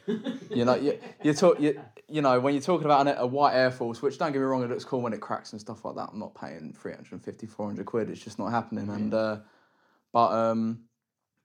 [0.49, 3.55] you know you you talk you, you know when you're talking about an, a white
[3.55, 5.85] Air Force, which don't get me wrong, it looks cool when it cracks and stuff
[5.85, 6.09] like that.
[6.11, 8.09] I'm not paying 350, 400 quid.
[8.09, 8.89] It's just not happening.
[8.89, 9.37] And uh,
[10.11, 10.79] but um,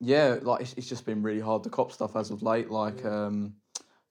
[0.00, 2.70] yeah, like it's, it's just been really hard to cop stuff as of late.
[2.70, 3.54] Like um,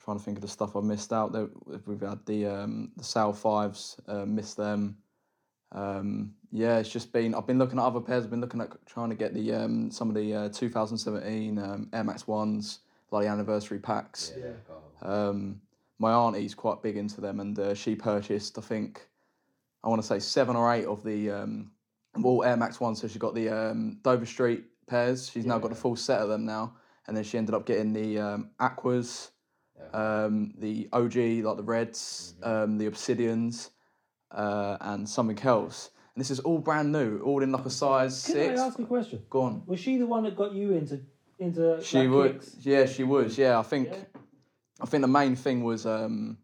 [0.04, 1.32] trying to think of the stuff I missed out.
[1.32, 1.50] There,
[1.86, 4.97] we've had the um, the Sal fives, uh, missed them.
[5.71, 7.34] Um, yeah, it's just been.
[7.34, 8.23] I've been looking at other pairs.
[8.23, 11.89] I've been looking at trying to get the um, some of the uh, 2017 um,
[11.93, 12.80] Air Max ones,
[13.12, 14.34] like the anniversary packs.
[15.02, 15.62] Um,
[16.00, 19.08] my auntie's quite big into them, and uh, she purchased, I think,
[19.84, 21.71] I want to say seven or eight of the um,
[22.23, 23.02] all Air Max ones.
[23.02, 25.30] So she got the um, Dover Street pairs.
[25.30, 26.73] She's now got a full set of them now,
[27.08, 29.32] and then she ended up getting the um, Aquas,
[29.93, 33.69] um, the OG like the Reds, um, the Obsidians,
[34.32, 35.91] uh, and something else.
[36.15, 38.60] And this is all brand new, all in like a size Can six.
[38.60, 39.23] I ask you a question?
[39.30, 39.63] Go on.
[39.67, 41.02] Was she the one that got you into
[41.38, 41.80] into?
[41.84, 42.56] She like, kicks?
[42.62, 43.60] yeah, she was, yeah.
[43.60, 43.97] I think, Yeah.
[44.82, 46.38] I think the main thing was, um,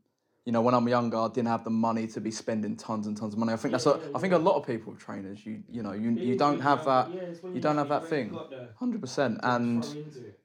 [0.45, 3.15] you know, when I'm younger, I didn't have the money to be spending tons and
[3.15, 3.53] tons of money.
[3.53, 5.63] I think that's, Yeah, a, yeah, I think a lot of people with trainers, you,
[5.69, 8.07] you know, you, you don't have that, you're- yeah, it's when you don't have that
[8.07, 8.37] thing.
[8.75, 9.39] hundred percent.
[9.43, 9.87] And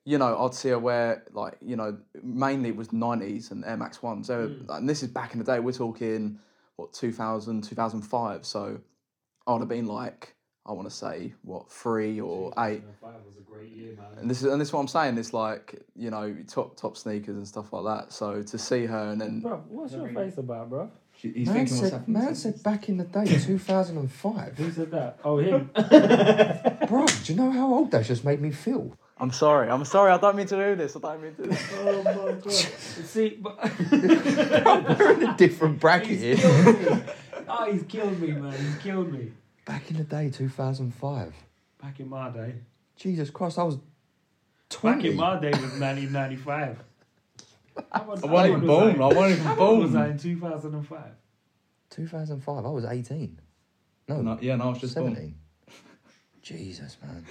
[0.04, 3.76] you know, I'd see her wear like, you know, mainly it was nineties and Air
[3.76, 4.28] Max ones.
[4.28, 4.64] Mm.
[4.68, 5.58] And this is back in the day.
[5.60, 6.38] We're talking
[6.76, 8.46] what 2000, 2005.
[8.46, 8.80] So
[9.46, 10.34] I'd have been like,
[10.68, 12.82] I want to say what three or eight.
[13.00, 14.06] 2005 was a great year, man.
[14.20, 15.16] And this is and this is what I'm saying.
[15.18, 18.12] It's like you know top top sneakers and stuff like that.
[18.12, 20.90] So to see her and then Bro, what's your face about, bro?
[21.12, 22.22] He's Man thinking what's said, happening.
[22.24, 24.56] man said back in the day, 2005.
[24.58, 25.18] Who said that?
[25.24, 25.68] Oh, him.
[26.86, 28.92] Bro, do you know how old that just made me feel?
[29.20, 29.68] I'm sorry.
[29.68, 30.12] I'm sorry.
[30.12, 30.94] I don't mean to do this.
[30.94, 31.42] I don't mean to.
[31.42, 31.72] Do this.
[31.78, 32.52] oh my god.
[32.52, 33.58] See, but
[33.90, 36.36] We're in a different bracket he's here.
[36.36, 37.02] killed me.
[37.48, 38.52] Oh, he's killed me, man.
[38.52, 39.32] He's killed me.
[39.68, 41.34] Back in the day, 2005.
[41.82, 42.54] Back in my day.
[42.96, 43.76] Jesus Christ, I was
[44.70, 44.96] 20.
[44.96, 46.78] Back in my day was 1995.
[47.92, 49.02] How I wasn't even was born.
[49.02, 51.00] I wasn't even How old was I in 2005?
[51.90, 53.38] 2005, I was 18.
[54.08, 55.14] No, No, yeah, no, I was just born.
[55.14, 55.34] 17.
[56.42, 57.26] Jesus, man.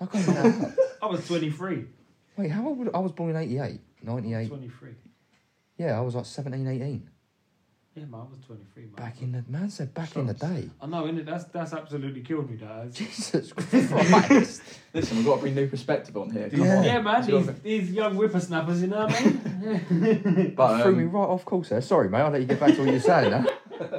[0.00, 0.74] I can't even.
[1.02, 1.84] I was 23.
[2.36, 4.48] Wait, how old would I was born in 88, 98.
[4.48, 4.90] 23.
[5.78, 7.10] Yeah, I was like 17, 18.
[7.94, 8.92] Yeah, man, I was 23, man.
[8.96, 10.70] Back in the, man said back in the day.
[10.80, 11.26] I know, innit?
[11.26, 12.94] That's, that's absolutely killed me, guys.
[12.94, 14.62] Jesus Christ.
[14.94, 16.48] Listen, we've got to bring new perspective on here.
[16.48, 16.76] Come Yeah.
[16.78, 16.84] on.
[16.84, 20.52] Yeah, man, these, these young whippersnappers, you know what I mean?
[20.56, 21.82] But Threw me um, right off course there.
[21.82, 22.20] Sorry, mate.
[22.20, 23.44] I'll let you get back to what you're saying now.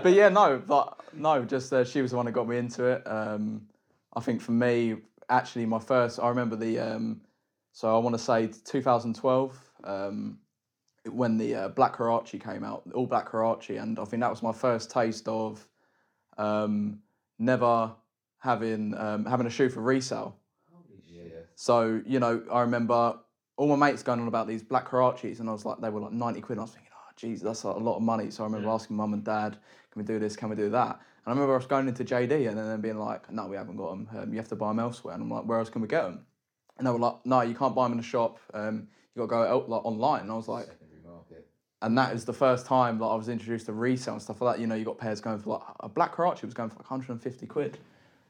[0.02, 2.86] but yeah, no, but no, just uh, she was the one that got me into
[2.86, 3.04] it.
[3.06, 3.68] Um,
[4.16, 4.96] I think for me,
[5.30, 7.22] actually, my first, I remember the um,
[7.74, 10.40] So I want to say 2012, um,
[11.10, 14.42] when the uh, Black Huarache came out, all Black Huarache, and I think that was
[14.42, 15.66] my first taste of
[16.38, 17.00] um,
[17.40, 17.94] never
[18.40, 20.36] having um, having a shoe for resale.
[21.56, 23.18] So you know, I remember
[23.58, 26.02] all my mates going on about these Black Huaraches, and I was like, they were
[26.02, 26.58] like ninety quid.
[26.58, 28.32] And I was thinking, oh, geez, that's like a lot of money.
[28.32, 29.58] So I remember asking mum and dad,
[29.92, 30.36] can we do this?
[30.36, 31.00] Can we do that?
[31.26, 33.92] And I remember us going into JD and then being like, no, we haven't got
[33.92, 34.10] them.
[34.18, 35.14] Um, you have to buy them elsewhere.
[35.14, 36.26] And I'm like, where else can we get them?
[36.78, 38.40] And they were like, no, you can't buy them in the shop.
[38.54, 40.22] Um, you got to go out like online.
[40.24, 40.68] And I was like,
[41.84, 44.56] and that is the first time that I was introduced to resale and stuff like
[44.56, 44.62] that.
[44.62, 46.90] You know, you got pairs going for like a Black Huarache was going for like
[46.90, 47.78] 150 quid.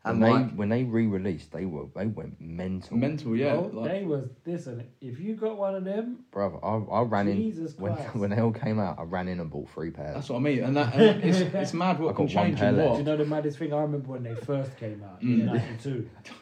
[0.03, 2.97] When And they when they re-released, they were they went mental.
[2.97, 3.53] Mental, yeah.
[3.55, 7.01] Bro, like- they was this and if you got one of them, Brother, I, I
[7.03, 8.15] ran Jesus in when Christ.
[8.15, 8.99] when they all came out.
[8.99, 10.15] I ran in and bought three pairs.
[10.15, 12.45] That's what I mean, and that and it's, it's mad I what got can one
[12.47, 12.91] change pair and left.
[12.93, 13.73] do you know the maddest thing?
[13.73, 15.39] I remember when they first came out Mm.
[15.39, 16.09] in '92.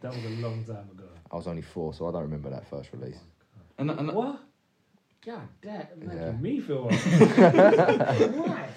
[0.00, 1.04] That was a long time ago.
[1.30, 3.18] I was only four, so I don't remember that first release.
[3.78, 4.40] And, and What?
[5.24, 6.32] God, that making Yeah.
[6.32, 6.86] me feel.
[6.86, 7.00] like
[8.34, 8.70] what?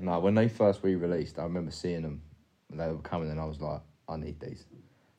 [0.00, 2.22] No, when they first re-released, I remember seeing them.
[2.70, 4.66] and They were coming, and I was like, I need these.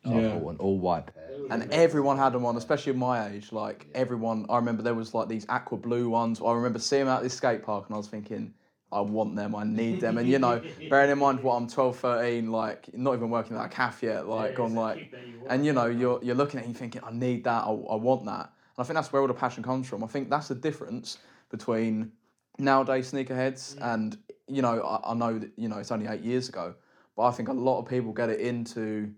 [0.04, 0.36] So Yeah.
[0.36, 1.24] I bought an all white pair.
[1.50, 3.54] And everyone had them on, especially my age.
[3.54, 6.42] Like everyone, I remember there was like these aqua blue ones.
[6.46, 8.54] I remember seeing them at this skate park, and I was thinking,
[8.92, 10.18] I want them, I need them.
[10.18, 13.66] And you know, bearing in mind what I'm 12, 13, like not even working at
[13.66, 15.00] a cafe yet, like on like,
[15.48, 17.70] and you know, you're you're looking at it, and you're thinking, I need that, I,
[17.70, 18.52] I want that.
[18.78, 20.04] And I think that's where all the passion comes from.
[20.04, 21.18] I think that's the difference
[21.50, 22.12] between
[22.60, 26.50] nowadays sneakerheads and you know, I, I know that you know it's only eight years
[26.50, 26.76] ago,
[27.16, 29.14] but I think a lot of people get it into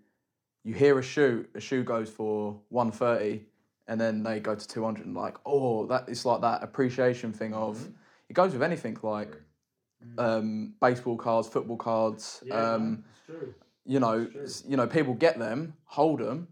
[0.63, 3.45] you hear a shoe, a shoe goes for 130
[3.87, 7.53] and then they go to 200 and like, oh, that it's like that appreciation thing
[7.53, 7.89] of
[8.29, 9.35] it goes with anything like
[10.17, 13.53] um, baseball cards, football cards, um, it's true.
[13.85, 14.27] you know,
[14.67, 16.47] you know, people get them, hold them,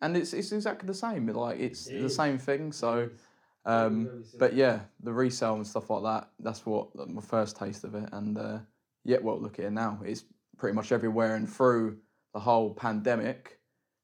[0.00, 1.26] and it's it's exactly the same.
[1.26, 2.14] Like it's It the is.
[2.16, 2.72] same thing.
[2.72, 3.10] So,
[3.64, 6.30] um, but yeah, the resale and stuff like that.
[6.40, 8.08] That's what like, my first taste of it.
[8.12, 8.58] And uh,
[9.04, 10.00] yeah, well, look at it now.
[10.04, 10.24] It's
[10.56, 11.98] pretty much everywhere, and through
[12.34, 13.58] the whole pandemic,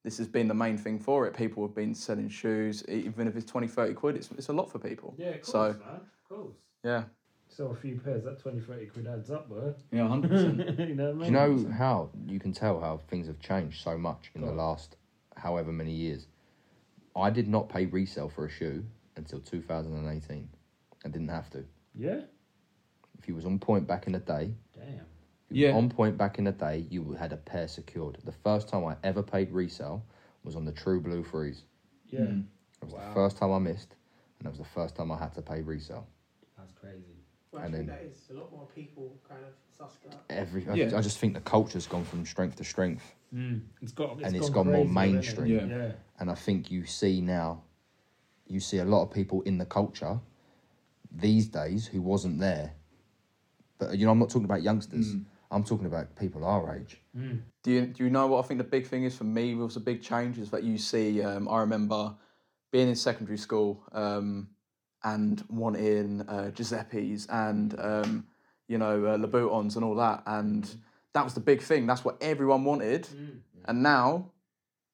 [0.04, 1.34] this has been the main thing for it.
[1.36, 4.16] People have been selling shoes, even if it's 20, 30 quid.
[4.16, 5.14] It's it's a lot for people.
[5.16, 6.00] Yeah, of course, So man.
[6.00, 6.56] Of course.
[6.82, 7.04] yeah,
[7.48, 9.74] So a few pairs, that 20, 30 quid adds up, bro.
[9.92, 10.78] yeah, hundred percent.
[10.78, 11.30] you know what I Do you
[11.66, 14.96] know how you can tell how things have changed so much in Go the last
[15.36, 16.26] however many years?
[17.16, 18.84] I did not pay resale for a shoe
[19.16, 20.48] until 2018.
[21.04, 21.64] I didn't have to.
[21.94, 22.20] Yeah?
[23.18, 25.06] If you was on point back in the day, Damn.
[25.50, 25.72] Yeah.
[25.72, 28.18] on point back in the day, you had a pair secured.
[28.24, 30.04] The first time I ever paid resale
[30.42, 31.62] was on the True Blue Freeze.
[32.06, 32.20] Yeah.
[32.20, 32.44] Mm.
[32.82, 33.08] It was Wow.
[33.08, 33.94] the first time I missed,
[34.38, 36.06] and it was the first time I had to pay resale.
[36.58, 37.13] That's crazy.
[37.54, 40.20] Well, And I think then- that is a lot more people kind of sussed that.
[40.28, 40.98] Every, I, Yeah.
[40.98, 43.14] I just think the culture's gone from strength to strength.
[43.32, 43.60] Mm.
[43.80, 45.12] It's got, And it's gone gone more crazy, it?
[45.12, 45.46] mainstream.
[45.70, 45.76] Yeah.
[45.76, 45.92] yeah.
[46.18, 47.62] and I think you see now,
[48.46, 50.20] you see a lot of people in the culture
[51.10, 52.72] these days who wasn't there.
[53.78, 55.14] But you know, I'm not talking about youngsters.
[55.14, 55.24] Mm.
[55.50, 57.00] I'm talking about people our age.
[57.16, 57.40] Mm.
[57.62, 59.76] Do you do you know what I think the big thing is for me was
[59.76, 62.14] a big change is that you see um, I remember
[62.72, 64.48] being in secondary school um,
[65.04, 68.26] and wanting uh, Giuseppe's and um,
[68.68, 70.68] you know uh, Louboutins and all that and
[71.12, 73.06] that was the big thing that's what everyone wanted
[73.66, 74.30] and now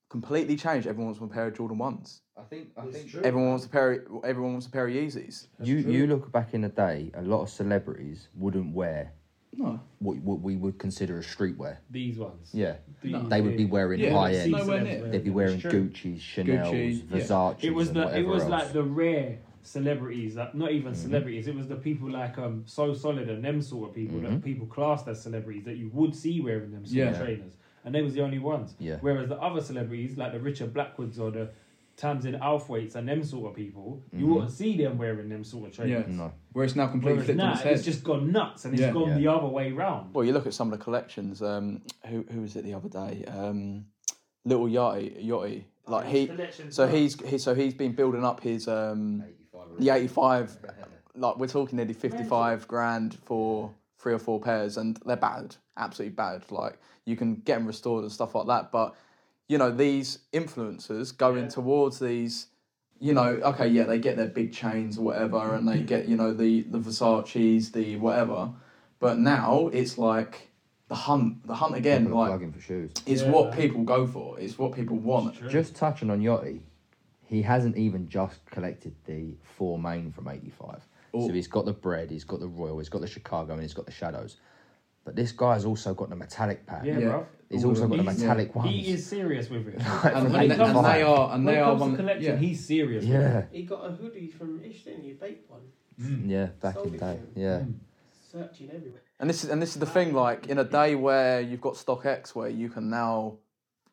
[0.09, 2.71] completely changed everyone wants a pair of Jordan ones I think.
[2.77, 3.21] I It's think true.
[3.23, 5.93] everyone wants a pair of, everyone wants a pair of Yeezys you true.
[5.93, 9.13] you look back in the day, a lot of celebrities wouldn't wear
[9.57, 11.77] No, what, what we would consider a streetwear.
[11.91, 12.51] These ones.
[12.53, 15.13] Yeah, These they would be wearing Yeah, high it's end.
[15.13, 17.17] They'd be wearing Gucci's, Chanel's, Gucci, yeah.
[17.19, 18.51] Versace's, It was and the it whatever was else.
[18.51, 21.03] like the rare celebrities, like not even Mm-hmm.
[21.03, 21.47] celebrities.
[21.49, 24.23] It was the people like um so solid and them sort of people Mhm.
[24.31, 27.11] that people classed as celebrities that you would see wearing them sort Yeah.
[27.11, 28.75] of trainers, and they was the only ones.
[28.79, 28.99] Yeah.
[29.01, 31.51] Whereas the other celebrities like the Richard Blackwoods or the
[31.97, 34.29] Tamzin Outhwaites and them sort of people, you Mhm.
[34.35, 36.07] wouldn't see them wearing them sort of trainers.
[36.09, 36.17] Yeah.
[36.17, 36.33] no.
[36.53, 37.73] where it's now completely Whereas flipped now on its head.
[37.75, 38.93] it's just gone nuts and it's Yeah.
[38.93, 39.19] gone Yeah.
[39.19, 40.13] the other way round.
[40.15, 42.89] well you look at some of the collections um, who who was it the other
[42.89, 43.85] day um,
[44.45, 46.29] Lil Yachty Yachty like he
[46.71, 49.23] so he's he, so he's been building up his um,
[49.81, 50.59] the 85
[51.17, 56.15] like we're talking nearly 55 grand for three or four pairs and they're bad absolutely
[56.15, 56.45] bad.
[56.51, 58.95] Like you can get them restored and stuff like that but
[59.49, 62.47] you know these influencers going towards these
[63.01, 66.17] you know okay yeah they get their big chains or whatever and they get you
[66.17, 68.51] know the the Versace's the whatever
[68.99, 70.51] but now it's like
[70.89, 72.93] the hunt the hunt again People like plugging for shoes.
[73.07, 75.49] is Yeah, what people go for it's what people want.
[75.49, 76.61] Just touching on Yachty,
[77.31, 80.87] he hasn't even just collected the four main from '85.
[81.15, 81.27] Oh.
[81.27, 83.75] So he's got the bread, he's got the royal, he's got the Chicago, and he's
[83.75, 84.37] got the shadows.
[85.05, 86.85] But But this guy's also got the metallic pack.
[86.85, 87.09] Yeah, Yeah.
[87.09, 87.27] bro.
[87.49, 88.07] He's also got them.
[88.07, 88.71] the He's- metallic ones.
[88.71, 89.75] He is serious with it.
[90.17, 91.87] and, When it and, comes and they are and when they it are comes to
[91.89, 91.97] one.
[91.97, 92.37] collection, Yeah.
[92.37, 93.05] he's serious.
[93.05, 93.19] with it.
[93.21, 95.11] Yeah, He got a hoodie from Ish, didn't he?
[95.13, 95.63] A baked one.
[96.35, 96.47] yeah.
[96.61, 97.29] Back Sold in the day, him.
[97.35, 97.59] yeah.
[97.61, 97.75] Mm.
[98.31, 99.01] Searching everywhere.
[99.19, 100.13] And this is and this is the thing.
[100.15, 103.39] Like in a day where you've got StockX, where you can now,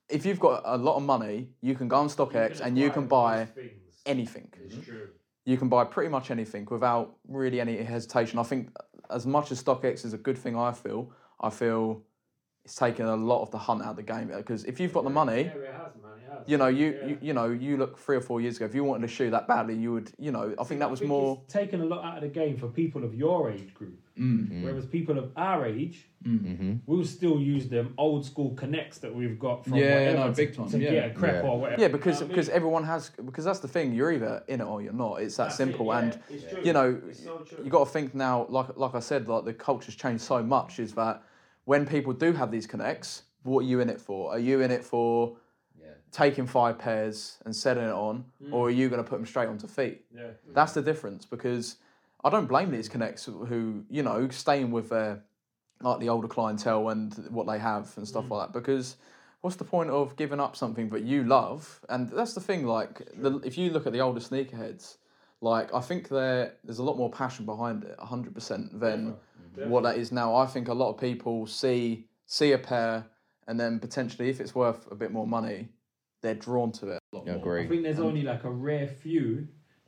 [0.10, 3.08] if you've got a lot of money, you can go on StockX and you can
[3.08, 3.48] buy
[4.06, 4.52] anything.
[4.64, 4.84] It's mm-hmm.
[4.84, 5.10] true.
[5.46, 8.40] You can buy pretty much anything without really any hesitation.
[8.40, 8.76] I think
[9.10, 12.04] as much as StockX is a good thing, I feel I feel
[12.66, 15.06] it's taken a lot of the hunt out of the game because if you've got
[15.06, 15.44] the money.
[15.44, 16.12] Yeah, it has, man.
[16.18, 16.50] It has.
[16.50, 17.08] You know, you, Yeah.
[17.08, 18.66] you you know, you look three or four years ago.
[18.66, 20.54] If you wanted a shoe that badly, you would, you know.
[20.60, 21.40] I think that was more.
[21.46, 24.00] it's taken a lot out of the game for people of your age group.
[24.20, 24.64] Mm.
[24.64, 26.78] Whereas people of our age, Mm-hmm.
[26.88, 30.56] we'll still use them old school connects that we've got from Yeah, whatever no, big
[30.56, 30.90] time, to yeah.
[30.92, 31.50] get a crep Yeah.
[31.50, 31.80] or whatever.
[31.82, 32.56] Yeah, you because know what I because mean?
[32.56, 33.94] everyone has because that's the thing.
[33.94, 35.22] You're either in it or you're not.
[35.22, 35.86] It's that That's it, simple.
[35.86, 36.62] yeah, And it's true.
[36.66, 38.46] you know, so you got to think now.
[38.50, 40.80] Like like I said, like the culture's changed so much.
[40.80, 41.22] Is that
[41.66, 44.32] when people do have these connects, what are you in it for?
[44.32, 45.38] Are you in it for
[46.12, 49.48] taking five pairs and setting it on, or are you going to put them straight
[49.50, 50.04] onto feet?
[50.14, 50.32] yeah.
[50.54, 51.76] That's the difference because
[52.28, 55.24] I don't blame these connects who, you know, staying with their
[55.82, 58.32] like the older clientele and what they have and stuff mm.
[58.32, 58.98] like that because
[59.42, 61.80] what's the point of giving up something that you love?
[61.88, 64.98] And that's the thing, like the, if you look at the older sneakerheads,
[65.40, 69.16] like I think there there's a lot more passion behind it, hundred percent, than
[69.56, 70.36] what that is now.
[70.36, 73.06] I think a lot of people see see a pair
[73.48, 75.70] and then potentially if it's worth a bit more money,
[76.22, 77.00] they're drawn to it.
[77.14, 77.42] A lot Yeah, more.
[77.42, 77.66] agree.
[77.66, 79.48] I think there's only like a rare few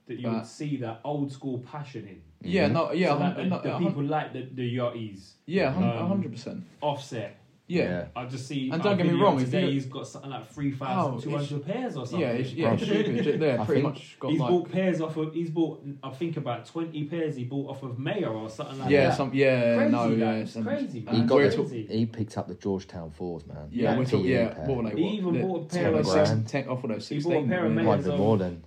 [0.10, 2.22] that you But- would see that old school passion in.
[2.42, 5.34] Yeah, no, yeah, so a like hun- the, no, the people like the, the yachties,
[5.46, 6.64] yeah, hun- a um, hundred percent.
[6.82, 7.36] offset.
[7.68, 8.06] Yeah.
[8.16, 8.72] I just see.
[8.72, 11.64] And don't get me wrong, today you- he's got something like three thousand two hundred
[11.66, 12.22] pairs or something.
[12.22, 13.48] Yeah, it's, yeah, it's Bro.
[13.48, 15.34] Yeah, I pretty much got he's like bought pairs off of.
[15.36, 15.86] He's bought.
[16.02, 17.36] I think about twenty pairs.
[17.36, 19.18] He bought off of Mayor or something like yeah, that.
[19.18, 21.16] some yeah, crazy, no, yeah, it's crazy, man.
[21.16, 21.86] He got we're the- crazy.
[21.88, 23.68] He picked up the Georgetown fours, man.
[23.70, 24.48] yeah, That we're talking, yeah.
[24.50, 24.66] pair.
[24.66, 24.96] What were they?
[25.02, 27.44] He even The- bought a pair 10 of or six- off of those He bought
[27.44, 27.72] a pair of.
[27.74, 28.64] Mayors Might be um, more than.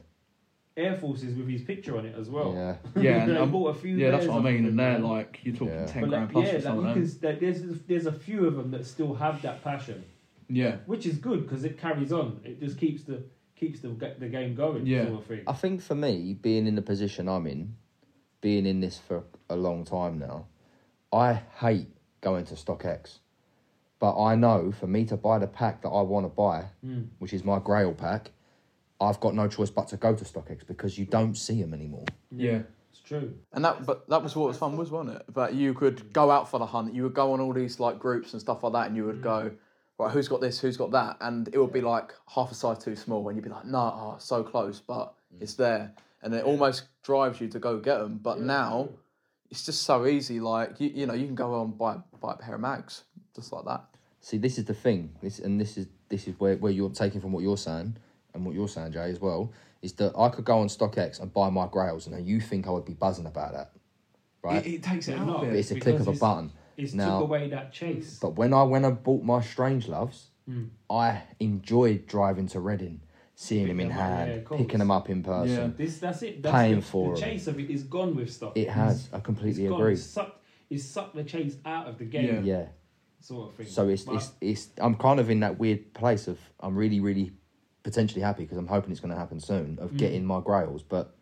[0.77, 2.55] Air Forces with his picture on it as well.
[2.55, 2.77] Yeah.
[3.03, 3.97] Yeah, and he um, bought a few.
[3.97, 4.57] yeah, that's what I mean.
[4.65, 5.87] And it, they're like you're talking Yeah.
[5.87, 7.31] ten But grand like, plus yeah, for like some you of can, them.
[7.31, 10.05] like, there's there's a few of them that still have that passion,
[10.49, 12.41] Yeah, which is good because it carries on.
[12.45, 13.23] It just keeps the
[13.57, 14.87] keeps the the game going.
[14.87, 15.07] Yeah.
[15.07, 15.41] sort of thing.
[15.47, 17.77] I think for me, being in the position I'm in,
[18.41, 20.47] being in this for a long time now,
[21.13, 21.89] I hate
[22.23, 23.19] going to StockX.
[23.99, 27.07] But I know for me to buy the pack that I want to buy, Mm.
[27.21, 28.31] which is my Grail pack,
[29.03, 32.05] I've got no choice but to go to StockX because you don't see them anymore.
[32.31, 32.63] yeah.
[32.93, 33.35] It's true.
[33.55, 35.25] And that, but that was what was fun, was wasn't it?
[35.33, 36.95] But you could go out for the hunt.
[36.95, 39.21] You would go on all these like groups and stuff like that, and you would
[39.21, 39.23] mm.
[39.23, 39.51] go,
[39.99, 42.85] right, who's got this, who's got that, and it would be like half a size
[42.85, 45.41] too small, and you'd be like, no, oh, ah, so close, but mm.
[45.41, 48.21] it's there, and it almost drives you to go get them.
[48.23, 48.91] But now,
[49.51, 50.39] it's just so easy.
[50.39, 53.05] Like you, you know, you can go on and buy buy a pair of mags
[53.35, 53.85] just like that.
[54.21, 55.15] See, this is the thing.
[55.23, 57.97] This and this is this is where, where you're taking from what you're saying
[58.35, 59.53] and what you're saying, Jay, as well.
[59.83, 62.71] Is that I could go on StockX and buy my Grails, and you think I
[62.71, 63.73] would be buzzing about that,
[64.43, 64.65] right?
[64.65, 65.57] It, it takes it They're out of but it.
[65.57, 66.53] it's a click of a button.
[66.77, 68.19] It's Now- took away that chase.
[68.21, 70.71] But when I when I bought my Strange Loves, Mm.
[70.91, 73.01] I enjoyed driving to Reading,
[73.37, 75.55] seeing them in Picking them up, yeah, hand, picking them up in person.
[75.57, 75.71] Yeah.
[75.77, 76.43] This that's it.
[76.43, 77.31] That's Paying the, for the 'em.
[77.31, 78.53] chase of it is gone with stuff.
[78.57, 79.09] It has.
[79.13, 79.81] I It's completely gone.
[79.81, 79.93] agree.
[79.93, 80.43] It's sucked.
[80.69, 82.45] It's sucked the chase out of the game.
[82.45, 82.59] Yeah.
[82.59, 82.67] Yeah.
[83.21, 83.67] Sort of thing.
[83.67, 86.99] So it's, But- it's it's I'm kind of in that weird place of I'm really
[86.99, 87.31] really
[87.83, 89.99] potentially happy because I'm hoping it's going to happen soon of Mm.
[89.99, 91.17] getting my Grails, but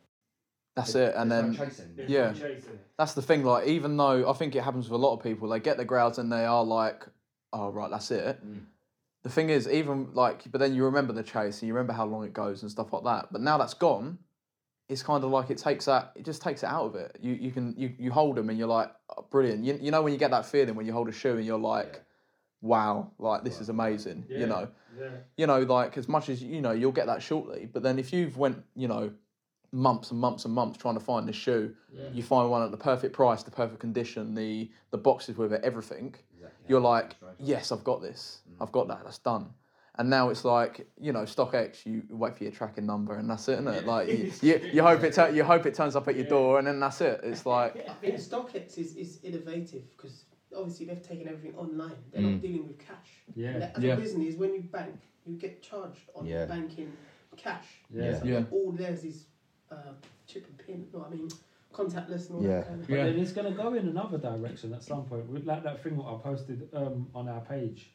[0.77, 1.15] That's it.
[1.17, 1.53] And then
[1.97, 2.33] There's yeah.
[2.33, 2.57] no
[2.97, 3.45] that's the thing.
[3.45, 5.85] Like even though I think it happens with a lot of people, they get the
[5.85, 7.07] grails and they are like,
[7.53, 8.39] oh right, that's it.
[8.47, 8.61] Mm.
[9.23, 12.07] The thing is, even like, but then you remember the chase and you remember how
[12.07, 13.33] long it goes and stuff like that.
[13.33, 14.19] But now that's gone,
[14.89, 17.19] it's kind of like it takes that, it just takes it out of it.
[17.21, 19.65] You you can you, you hold them and you're like, oh, brilliant.
[19.65, 21.59] You, you know when you get that feeling when you hold a shoe and you're
[21.59, 22.03] like,
[22.61, 24.25] wow, like this is amazing.
[24.29, 24.39] Yeah.
[24.39, 24.69] You know,
[24.99, 25.09] Yeah.
[25.37, 27.69] you know, like as much as you know, you'll get that shortly.
[27.73, 29.13] But then if you've went, you know,
[29.73, 31.75] months and months and months trying to find this shoe,
[32.13, 35.61] you find one at the perfect price, the perfect condition, the the boxes with it,
[35.65, 36.15] everything.
[36.69, 38.43] You're like, yes, I've got this.
[38.49, 38.63] Mm.
[38.63, 39.01] I've got that.
[39.03, 39.51] That's done.
[39.97, 41.85] And now it's like, you know, StockX.
[41.85, 43.87] You wait for your tracking number, and that's it, isn't it?
[43.87, 46.59] Like you, you, you hope it tu- you hope it turns up at your door,
[46.59, 47.21] and then that's it.
[47.25, 50.25] It's like, I think StockX is, is innovative because
[50.57, 51.97] obviously they've taken everything online.
[52.13, 52.33] They're Mm.
[52.33, 53.23] not dealing with cash.
[53.35, 53.59] Yeah.
[53.59, 53.95] Like, As Yeah.
[53.95, 56.47] a business, when you bank, you get charged on Yeah.
[56.47, 56.93] banking
[57.37, 57.67] cash.
[57.91, 58.23] Yeah.
[58.25, 59.27] yeah, All theirs is
[59.71, 59.93] uh,
[60.27, 60.89] chip and pin.
[60.93, 61.29] No, I mean
[61.73, 62.49] contactless and all Yeah.
[62.59, 63.05] that kind of But Yeah.
[63.05, 65.29] then it's going to go in another direction at some point.
[65.29, 67.91] With like that thing what I posted um, on our page.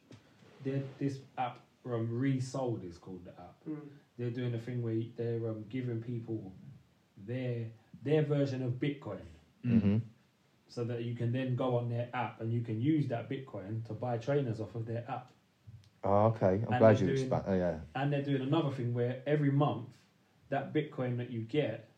[0.64, 3.64] They're, this app um, resold is called the app.
[3.68, 3.78] Mm.
[4.18, 6.54] They're doing a thing where they're um, giving people
[7.18, 7.68] their
[8.02, 9.20] their version of Bitcoin.
[9.64, 9.98] hmm
[10.68, 13.86] so that you can then go on their app and you can use that Bitcoin
[13.88, 15.32] to buy trainers off of their app.
[16.04, 16.46] Oh, okay.
[16.68, 17.44] I'm And glad they're you doing- expand.
[17.48, 17.78] Oh, yeah.
[17.96, 19.90] And they're doing another thing where every month
[20.50, 21.90] that Bitcoin that you get,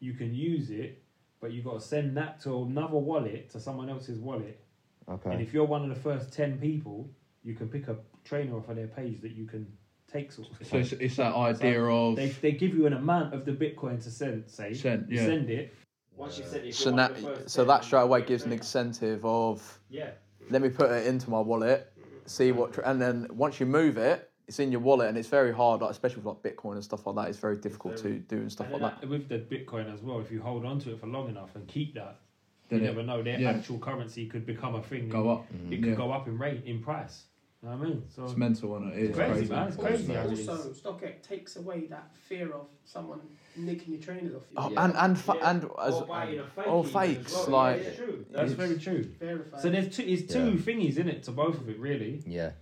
[0.00, 1.02] you can use it,
[1.40, 4.60] but you've got to send that to another wallet to someone else's wallet.
[5.08, 5.30] Okay.
[5.30, 7.10] And if you're one of the first ten people,
[7.42, 9.66] you can pick a trainer off of their page that you can
[10.10, 10.32] take.
[10.32, 13.44] Sort of So it's, it's that idea of they they give you an amount of
[13.44, 14.48] the Bitcoin to send.
[14.50, 15.26] Say Send, you yeah.
[15.26, 15.74] send it.
[16.16, 18.44] Once you send it, So you're one of the that so that straight away gives
[18.44, 20.10] an incentive of Yeah.
[20.50, 21.92] let me put it into my wallet,
[22.26, 25.28] see what, tr- and then once you move it, it's in your wallet, and it's
[25.28, 27.28] very hard, like especially with like Bitcoin and stuff like that.
[27.28, 29.00] It's very difficult very- to do and stuff And like that.
[29.00, 31.56] that- with the Bitcoin as well, if you hold on to it for long enough
[31.56, 32.20] and keep that,
[32.68, 33.22] Then you it- never know.
[33.22, 33.50] Their yeah.
[33.50, 35.08] actual currency could become a thing.
[35.08, 35.46] go up.
[35.52, 35.94] Mm, it could Yeah.
[35.96, 37.24] go up in rate in price.
[37.64, 38.02] You know what I mean?
[38.14, 38.98] So It's mental, isn't it?
[39.04, 39.52] It's Crazy, crazy.
[39.54, 39.68] man.
[39.68, 40.16] It's crazy.
[40.16, 43.20] Also, how it also StockX takes away that fear of someone
[43.56, 44.56] nicking your trainers off you.
[44.58, 44.84] Oh, Yeah.
[44.84, 45.50] and and fa- Yeah.
[45.50, 47.48] and as or buying a fake or even as fakes, well.
[47.50, 48.26] like- Yeah, it's true.
[48.30, 49.04] That's it's- very true.
[49.18, 49.60] Verified.
[49.62, 50.02] So there's two.
[50.02, 50.56] It's two Yeah.
[50.56, 52.22] thingies in it to both of it, really.
[52.26, 52.52] Yeah.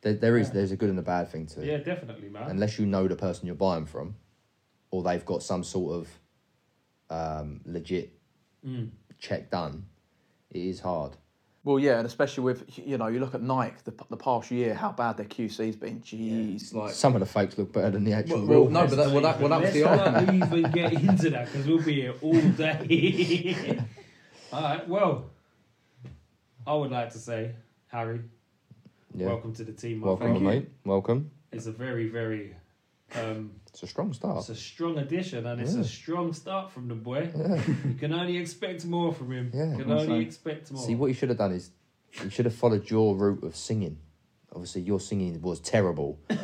[0.00, 0.48] There, there is.
[0.48, 0.54] Yeah.
[0.54, 1.66] There's a good and a bad thing to it.
[1.68, 2.50] Yeah, definitely, man.
[2.50, 4.16] Unless you know the person you're buying from,
[4.90, 6.18] or they've got some sort of
[7.08, 8.18] um, legit
[8.66, 8.90] Mm.
[9.18, 9.86] check done,
[10.50, 11.16] it is hard.
[11.64, 14.74] Well, yeah, and especially with you know, you look at Nike the, the past year,
[14.74, 16.00] how bad their QC's been.
[16.00, 18.62] Jeez, It's like Some of the fakes look better than the actual Well, real.
[18.64, 20.38] well, no, but that, well, that, well, that was the Let's argument.
[20.50, 23.78] not even get into that because we'll be here all day.
[24.52, 24.88] all right.
[24.88, 25.26] Well,
[26.66, 27.52] I would like to say,
[27.88, 28.20] Harry,
[29.14, 29.26] yeah.
[29.26, 29.98] welcome to the team.
[29.98, 30.44] my Welcome, friend.
[30.44, 30.68] mate.
[30.84, 31.30] Welcome.
[31.52, 32.54] It's a very, very.
[33.16, 34.38] Um, It's a strong start.
[34.38, 35.80] It's a strong addition and it's Yeah.
[35.80, 37.30] a strong start from the boy.
[37.36, 37.60] Yeah.
[37.88, 39.50] You can only expect more from him.
[39.54, 39.70] Yeah.
[39.76, 40.82] You can Also- only expect more.
[40.82, 41.70] See, what you should have done is
[42.22, 43.98] you should have followed your route of singing.
[44.52, 46.40] Obviously, your singing was terrible, and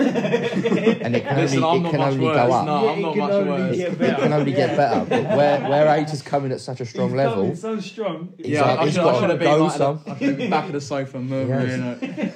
[1.16, 2.36] it can Listen, only, I'm it can only worse.
[2.36, 2.64] go up.
[2.66, 3.76] No, Yeah, I'm it not can much only worse.
[3.76, 5.06] get It can only get better.
[5.10, 8.32] But where where H is coming at such a strong He's level, coming so strong.
[8.38, 10.00] Yeah, like- I he's should, got I should have to been go like some.
[10.04, 11.68] the, I should have been back of the sofa murmuring.
[11.68, 12.35] Yes.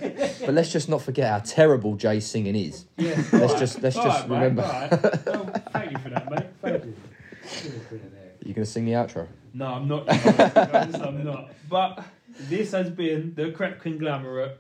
[0.51, 2.85] But let's just not forget how terrible Jay's singing is.
[2.97, 3.11] Yeah.
[3.33, 4.63] Let's just let's Alright, just mate, remember.
[4.63, 5.27] alright.
[5.27, 6.47] Well, thank you for that, mate.
[6.61, 8.01] Thank you.
[8.45, 9.29] You're gonna sing the outro.
[9.55, 10.13] No, I'm not.
[10.13, 11.51] you know, to be honest, I'm not.
[11.69, 12.05] But
[12.49, 14.59] this has been the Crep Conglomerate.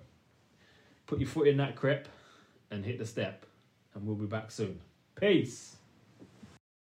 [1.08, 2.06] Put your foot in that crep
[2.70, 3.44] and hit the step,
[3.96, 4.78] and we'll be back soon.
[5.16, 5.74] Peace.